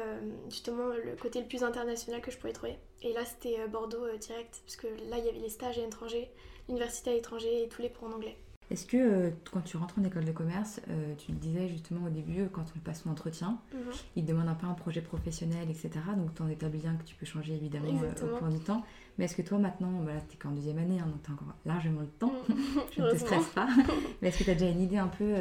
justement, 0.49 0.88
le 0.88 1.14
côté 1.14 1.38
le 1.40 1.47
plus 1.47 1.62
international 1.62 2.23
que 2.23 2.30
je 2.30 2.38
pouvais 2.38 2.54
trouver. 2.54 2.78
Et 3.02 3.12
là, 3.12 3.23
c'était 3.26 3.68
Bordeaux 3.68 4.06
direct, 4.18 4.62
parce 4.64 4.76
que 4.76 4.87
là, 5.11 5.18
il 5.18 5.26
y 5.26 5.28
avait 5.28 5.40
les 5.40 5.50
stages 5.50 5.78
à 5.78 5.83
l'étranger, 5.83 6.30
l'université 6.68 7.11
à 7.11 7.12
l'étranger 7.12 7.64
et 7.64 7.68
tous 7.68 7.83
les 7.83 7.90
cours 7.90 8.09
en 8.09 8.12
anglais. 8.12 8.38
Est-ce 8.71 8.87
que 8.87 8.97
euh, 8.97 9.30
quand 9.52 9.61
tu 9.61 9.76
rentres 9.76 9.99
en 9.99 10.04
école 10.04 10.25
de 10.25 10.33
commerce, 10.33 10.80
euh, 10.88 11.14
tu 11.18 11.33
le 11.33 11.38
disais 11.38 11.68
justement 11.68 12.06
au 12.06 12.11
début, 12.11 12.49
quand 12.50 12.64
on 12.75 12.78
passe 12.80 13.02
son 13.02 13.11
entretien, 13.11 13.59
mhm. 13.73 13.80
il 14.16 14.25
te 14.25 14.30
demande 14.30 14.49
un 14.49 14.54
peu 14.54 14.66
un 14.66 14.73
projet 14.73 15.02
professionnel, 15.02 15.68
etc. 15.68 15.90
Donc 16.16 16.35
tu 16.35 16.42
en 16.42 16.49
établis 16.49 16.87
un 16.87 16.94
que 16.97 17.04
tu 17.04 17.14
peux 17.14 17.26
changer 17.26 17.54
évidemment 17.54 18.00
euh, 18.02 18.25
au 18.25 18.38
cours 18.38 18.49
du 18.49 18.59
temps. 18.59 18.83
Mais 19.18 19.26
est-ce 19.26 19.37
que 19.37 19.42
toi 19.42 19.59
maintenant, 19.59 20.00
voilà, 20.02 20.21
tu 20.23 20.35
es 20.35 20.38
qu'en 20.38 20.50
deuxième 20.50 20.78
année, 20.78 20.99
hein, 20.99 21.06
donc 21.06 21.23
tu 21.23 21.30
as 21.30 21.35
encore 21.35 21.54
largement 21.66 22.00
le 22.00 22.06
temps, 22.06 22.33
mhm. 22.49 22.56
je 22.97 23.02
ne 23.02 23.11
te 23.11 23.16
stresse 23.16 23.49
pas. 23.49 23.68
Mais 24.23 24.28
est-ce 24.28 24.38
que 24.38 24.44
tu 24.44 24.50
as 24.50 24.54
déjà 24.54 24.71
une 24.71 24.80
idée 24.80 24.99
un 24.99 25.09
peu 25.09 25.35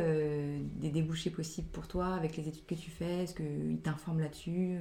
des 0.76 0.90
débouchés 0.90 1.30
possibles 1.30 1.70
pour 1.70 1.88
toi 1.88 2.14
avec 2.14 2.36
les 2.36 2.48
études 2.48 2.66
que 2.66 2.76
tu 2.76 2.92
fais? 2.92 3.24
Est-ce 3.24 3.34
qu'ils 3.36 3.80
t'informent 3.82 4.20
là-dessus 4.20 4.78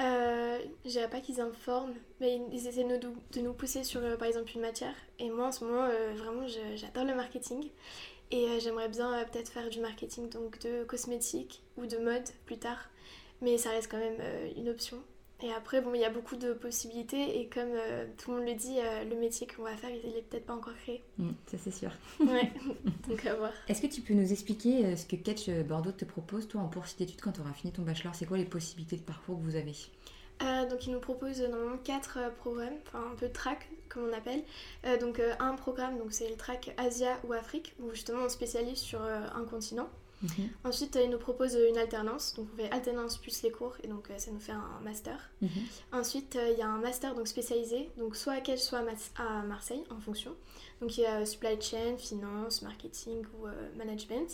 euh, 0.00 0.58
je 0.84 0.90
dirais 0.90 1.10
pas 1.10 1.20
qu'ils 1.20 1.40
informent, 1.40 1.94
mais 2.20 2.40
ils 2.52 2.66
essaient 2.66 2.84
de 2.84 3.40
nous, 3.40 3.52
pousser 3.52 3.84
sur 3.84 4.02
euh, 4.02 4.16
par 4.16 4.28
exemple 4.28 4.50
une 4.54 4.62
matière. 4.62 4.94
Et 5.18 5.30
moi 5.30 5.46
en 5.46 5.52
ce 5.52 5.64
moment, 5.64 5.84
euh, 5.84 6.12
vraiment, 6.16 6.46
j'adore 6.74 7.04
le 7.04 7.14
marketing. 7.14 7.70
Et 8.30 8.46
euh, 8.46 8.60
j'aimerais 8.60 8.88
bien 8.88 9.24
peut-être 9.30 9.50
faire 9.50 9.68
du 9.68 9.80
marketing 9.80 10.28
donc 10.28 10.60
de 10.60 10.84
cosmétiques 10.84 11.62
ou 11.76 11.86
de 11.86 11.98
mode 11.98 12.28
plus 12.46 12.58
tard. 12.58 12.88
Mais 13.42 13.58
ça 13.58 13.70
reste 13.70 13.90
quand 13.90 13.98
même 13.98 14.20
une 14.56 14.68
option. 14.68 14.98
Et 15.42 15.52
après, 15.52 15.80
bon, 15.80 15.94
il 15.94 16.00
y 16.00 16.04
a 16.04 16.10
beaucoup 16.10 16.36
de 16.36 16.52
possibilités 16.52 17.40
et 17.40 17.48
comme 17.48 17.70
euh, 17.72 18.06
tout 18.18 18.30
le 18.30 18.38
monde 18.38 18.46
le 18.46 18.54
dit, 18.54 18.78
euh, 18.78 19.04
le 19.04 19.16
métier 19.16 19.46
qu'on 19.46 19.62
va 19.62 19.76
faire, 19.76 19.90
il 19.90 20.12
n'est 20.12 20.22
peut-être 20.22 20.46
pas 20.46 20.54
encore 20.54 20.74
créé. 20.82 21.02
Mm, 21.18 21.30
ça, 21.46 21.56
c'est 21.58 21.70
sûr. 21.70 21.90
ouais, 22.20 22.52
donc 23.08 23.24
à 23.24 23.34
voir. 23.34 23.50
Est-ce 23.68 23.80
que 23.80 23.86
tu 23.86 24.02
peux 24.02 24.14
nous 24.14 24.32
expliquer 24.32 24.84
euh, 24.84 24.96
ce 24.96 25.06
que 25.06 25.16
Catch 25.16 25.48
Bordeaux 25.66 25.92
te 25.92 26.04
propose, 26.04 26.46
toi, 26.46 26.60
en 26.60 26.68
poursuite 26.68 26.98
d'études, 26.98 27.20
quand 27.22 27.32
tu 27.32 27.40
auras 27.40 27.52
fini 27.52 27.72
ton 27.72 27.82
bachelor? 27.82 28.14
C'est 28.14 28.26
quoi 28.26 28.36
les 28.36 28.44
possibilités 28.44 28.96
de 28.96 29.02
parcours 29.02 29.38
que 29.38 29.42
vous 29.42 29.56
avez? 29.56 29.74
Donc 30.70 30.86
il 30.86 30.92
nous 30.94 31.00
propose 31.00 31.42
normalement 31.42 31.76
quatre 31.76 32.18
programmes, 32.38 32.72
enfin 32.86 33.10
un 33.12 33.14
peu 33.14 33.28
de 33.28 33.32
track 33.32 33.68
comme 33.90 34.04
on 34.08 34.12
appelle. 34.14 34.42
donc 34.98 35.20
un 35.38 35.54
programme, 35.54 35.98
donc 35.98 36.12
c'est 36.12 36.30
le 36.30 36.36
track 36.36 36.74
Asia 36.78 37.18
ou 37.24 37.34
Afrique, 37.34 37.74
où 37.78 37.90
justement 37.90 38.22
on 38.24 38.28
spécialise 38.30 38.78
sur 38.78 39.02
un 39.02 39.44
continent. 39.44 39.90
Mhm. 40.22 40.50
Ensuite, 40.64 40.98
il 41.02 41.10
nous 41.10 41.18
propose 41.18 41.54
une 41.54 41.78
alternance. 41.78 42.34
Donc, 42.34 42.48
on 42.52 42.56
fait 42.56 42.70
alternance 42.70 43.16
plus 43.16 43.42
les 43.42 43.50
cours 43.50 43.76
et 43.82 43.88
donc 43.88 44.10
euh, 44.10 44.18
ça 44.18 44.30
nous 44.30 44.40
fait 44.40 44.52
un 44.52 44.80
master. 44.82 45.30
Mhm. 45.40 45.50
Ensuite, 45.92 46.36
euh, 46.36 46.50
il 46.50 46.58
y 46.58 46.62
a 46.62 46.68
un 46.68 46.78
master 46.78 47.14
donc 47.14 47.26
spécialisé, 47.26 47.90
donc 47.96 48.16
soit 48.16 48.34
à 48.34 48.40
Cage, 48.40 48.58
soit 48.58 48.82
à 49.16 49.42
Marseille 49.42 49.84
en 49.90 50.00
fonction. 50.00 50.34
Donc, 50.80 50.96
il 50.98 51.02
y 51.02 51.06
a 51.06 51.24
supply 51.24 51.60
chain, 51.60 51.96
finance, 51.96 52.62
marketing 52.62 53.24
ou 53.38 53.46
euh, 53.46 53.52
management. 53.76 54.28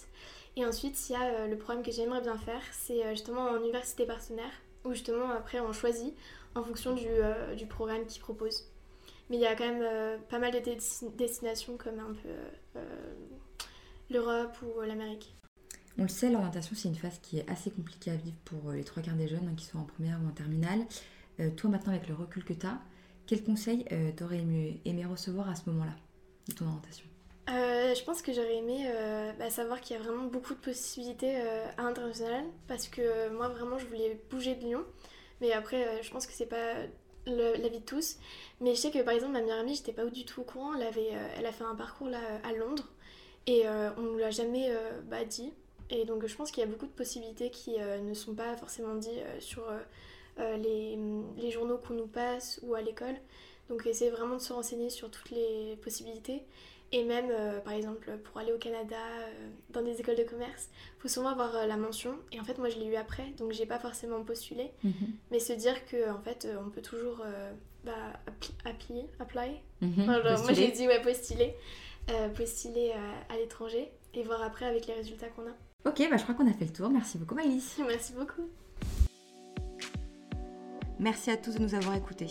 Et 0.57 0.65
ensuite, 0.65 0.99
il 1.09 1.13
y 1.13 1.17
a 1.17 1.47
le 1.47 1.57
programme 1.59 1.85
que 1.85 1.93
j'aimerais 1.93 2.23
bien 2.23 2.39
faire, 2.39 2.63
c'est 2.73 3.11
justement 3.11 3.43
en 3.43 3.59
université 3.61 4.07
partenaire 4.07 4.51
où 4.87 4.93
justement 4.95 5.29
après 5.29 5.61
on 5.61 5.75
choisit 5.75 6.15
en 6.55 6.63
fonction 6.63 6.95
du, 6.95 7.07
du 7.59 7.67
programme 7.67 8.07
qu'ils 8.07 8.23
proposent. 8.23 8.65
Mais 9.29 9.37
il 9.37 9.43
y 9.43 9.47
a 9.47 9.55
quand 9.55 9.71
même 9.71 10.19
pas 10.31 10.39
mal 10.39 10.53
de 10.53 10.61
destinations 11.19 11.77
comme 11.77 11.99
un 11.99 12.15
peu 12.15 12.81
l'Europe 14.09 14.57
ou 14.63 14.81
l'Amérique. 14.81 15.37
On 15.99 16.03
le 16.03 16.09
sait, 16.09 16.31
l'orientation, 16.31 16.77
c'est 16.77 16.89
une 16.89 16.95
phase 16.95 17.19
qui 17.23 17.39
est 17.39 17.51
assez 17.51 17.71
compliquée 17.71 18.11
à 18.11 18.17
vivre 18.17 18.37
pour 18.45 18.69
euh, 18.69 18.75
les 18.75 18.85
trois 18.85 19.03
quarts 19.03 19.15
des 19.15 19.29
jeunes, 19.29 19.49
hein, 19.49 19.55
qui 19.57 19.65
sont 19.65 19.79
en 19.79 19.85
première 19.85 20.21
ou 20.23 20.29
en 20.29 20.33
terminale. 20.33 20.81
Euh, 21.41 21.51
toi, 21.51 21.71
maintenant, 21.71 21.93
avec 21.93 22.07
le 22.09 22.15
recul 22.15 22.45
que 22.45 22.53
tu 22.53 22.67
as, 22.67 22.79
quels 23.27 23.43
conseils 23.43 23.87
euh, 23.93 24.11
t'aurais 24.15 24.39
aimé, 24.39 25.07
recevoir 25.09 25.49
à 25.49 25.55
ce 25.55 25.71
moment-là 25.71 25.95
de 26.49 26.55
ton 26.55 26.67
orientation? 26.67 27.07
Je 27.49 28.05
pense 28.05 28.21
que 28.21 28.33
j'aurais 28.33 28.57
aimé 28.57 28.91
bah, 29.39 29.49
savoir 29.49 29.81
qu'il 29.81 29.97
y 29.97 29.99
a 29.99 30.03
vraiment 30.03 30.27
beaucoup 30.27 30.53
de 30.53 30.59
possibilités 30.59 31.37
à 31.37 31.83
l'international, 31.83 32.45
parce 32.67 32.89
que 32.89 33.31
moi, 33.31 33.49
vraiment, 33.49 33.79
je 33.79 33.87
voulais 33.87 34.21
bouger 34.29 34.55
de 34.55 34.65
Lyon. 34.65 34.85
Mais 35.41 35.53
après, 35.53 36.03
je 36.03 36.11
pense 36.11 36.27
que 36.27 36.33
c'est 36.33 36.47
pas 36.47 36.75
la 37.27 37.69
vie 37.69 37.79
de 37.79 37.85
tous. 37.85 38.19
Mais 38.61 38.75
je 38.75 38.81
sais 38.81 38.91
que, 38.91 39.03
par 39.03 39.15
exemple, 39.15 39.33
ma 39.33 39.41
meilleure 39.41 39.61
amie, 39.61 39.77
j'étais 39.77 39.93
pas 39.93 40.05
du 40.05 40.25
tout 40.27 40.43
au 40.43 40.45
courant. 40.45 40.75
Elle, 40.75 40.87
avait, 40.87 41.13
elle 41.39 41.47
a 41.47 41.53
fait 41.53 41.65
un 41.65 41.75
parcours 41.77 42.09
là 42.09 42.21
à 42.45 42.53
Londres. 42.53 42.89
Et 43.47 43.63
on 43.97 44.03
ne 44.03 44.19
l'a 44.19 44.31
jamais 44.31 44.71
bah, 45.09 45.25
dit. 45.25 45.55
Et 45.91 46.05
donc 46.05 46.27
je 46.27 46.35
pense 46.35 46.51
qu'il 46.51 46.63
y 46.63 46.67
a 46.67 46.71
beaucoup 46.71 46.87
de 46.87 46.93
possibilités 46.93 47.51
qui 47.51 47.77
euh, 47.79 48.01
ne 48.01 48.15
sont 48.15 48.35
pas 48.35 48.57
forcément 48.57 48.95
dites 48.95 49.13
euh, 49.19 49.41
sur 49.41 49.65
euh, 50.39 50.57
les, 50.57 50.99
les, 51.37 51.51
journaux 51.51 51.79
qu'on 51.79 51.95
nous 51.95 52.07
passe 52.09 52.61
ou 52.63 52.75
à 52.75 52.83
l'école. 52.83 53.15
Donc 53.69 53.87
essayer 53.87 54.11
vraiment 54.11 54.37
de 54.37 54.41
se 54.41 54.53
renseigner 54.53 54.91
sur 54.91 55.11
toutes 55.11 55.31
les 55.31 55.77
possibilités. 55.83 56.43
Et 56.93 57.03
même, 57.03 57.33
par 57.65 57.73
exemple, 57.73 58.17
pour 58.23 58.39
aller 58.39 58.53
au 58.53 58.59
Canada, 58.59 58.97
dans 59.71 59.83
des 59.83 59.99
écoles 59.99 60.15
de 60.15 60.23
commerce, 60.23 60.69
il 60.97 61.03
faut 61.03 61.09
souvent 61.09 61.31
avoir 61.31 61.67
la 61.67 61.77
mention. 61.77 62.15
Et 62.31 62.39
en 62.39 62.45
fait, 62.45 62.59
moi, 62.59 62.69
je 62.69 62.79
l'ai 62.79 62.87
eu 62.87 62.95
après, 62.95 63.25
donc 63.39 63.51
j'ai 63.51 63.67
pas 63.67 63.81
forcément 63.81 64.23
postulé. 64.23 64.71
Mhm. 64.85 64.93
Mais 65.33 65.41
se 65.41 65.53
dire 65.53 65.85
que 65.87 66.09
en 66.09 66.21
fait, 66.21 66.47
on 66.65 66.71
peut 66.71 66.83
toujours 66.83 67.25
bah, 67.83 68.13
apply. 68.65 69.61
Mhm. 69.81 70.05
moi, 70.07 70.53
j'ai 70.53 70.71
dit 70.71 70.87
ouais, 70.87 71.03
postuler, 71.03 71.57
postuler 72.37 72.93
à 73.29 73.37
l'étranger 73.37 73.91
et 74.15 74.23
voir 74.23 74.43
après 74.43 74.67
avec 74.67 74.87
les 74.87 74.95
résultats 74.95 75.29
qu'on 75.29 75.43
a. 75.43 75.57
Ok, 75.87 76.05
bah 76.11 76.17
je 76.17 76.25
crois 76.25 76.35
qu'on 76.35 76.51
a 76.51 76.53
fait 76.53 76.65
le 76.65 76.73
tour. 76.73 76.91
Merci 76.91 77.17
beaucoup 77.17 77.37
Maëlys. 77.37 77.79
Merci 77.87 78.13
beaucoup. 78.13 78.51
Merci 80.99 81.31
à 81.31 81.37
tous 81.37 81.55
de 81.55 81.63
nous 81.63 81.75
avoir 81.75 81.95
écoutés. 81.95 82.29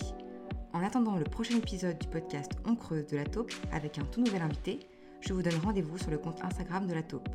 En 0.74 0.84
attendant 0.84 1.16
le 1.16 1.24
prochain 1.24 1.56
épisode 1.56 1.98
du 1.98 2.08
podcast 2.08 2.52
On 2.66 2.76
creuse 2.76 3.08
de 3.08 3.16
la 3.16 3.24
taupe 3.24 3.54
avec 3.72 3.98
un 3.98 4.04
tout 4.04 4.22
nouvel 4.22 4.42
invité, 4.42 4.80
je 5.22 5.34
vous 5.34 5.42
donne 5.42 5.56
rendez-vous 5.64 5.98
sur 5.98 6.12
le 6.12 6.18
compte 6.18 6.44
Instagram 6.44 6.86
de 6.86 6.94
la 6.94 7.04
taupe. 7.04 7.30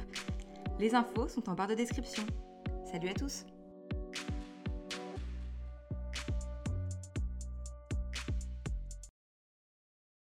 Les 0.79 0.95
infos 0.95 1.29
sont 1.29 1.49
en 1.49 1.55
barre 1.55 1.69
de 1.69 1.75
description. 1.75 2.25
Salut 2.85 3.09
à 3.09 3.15
tous 3.15 3.47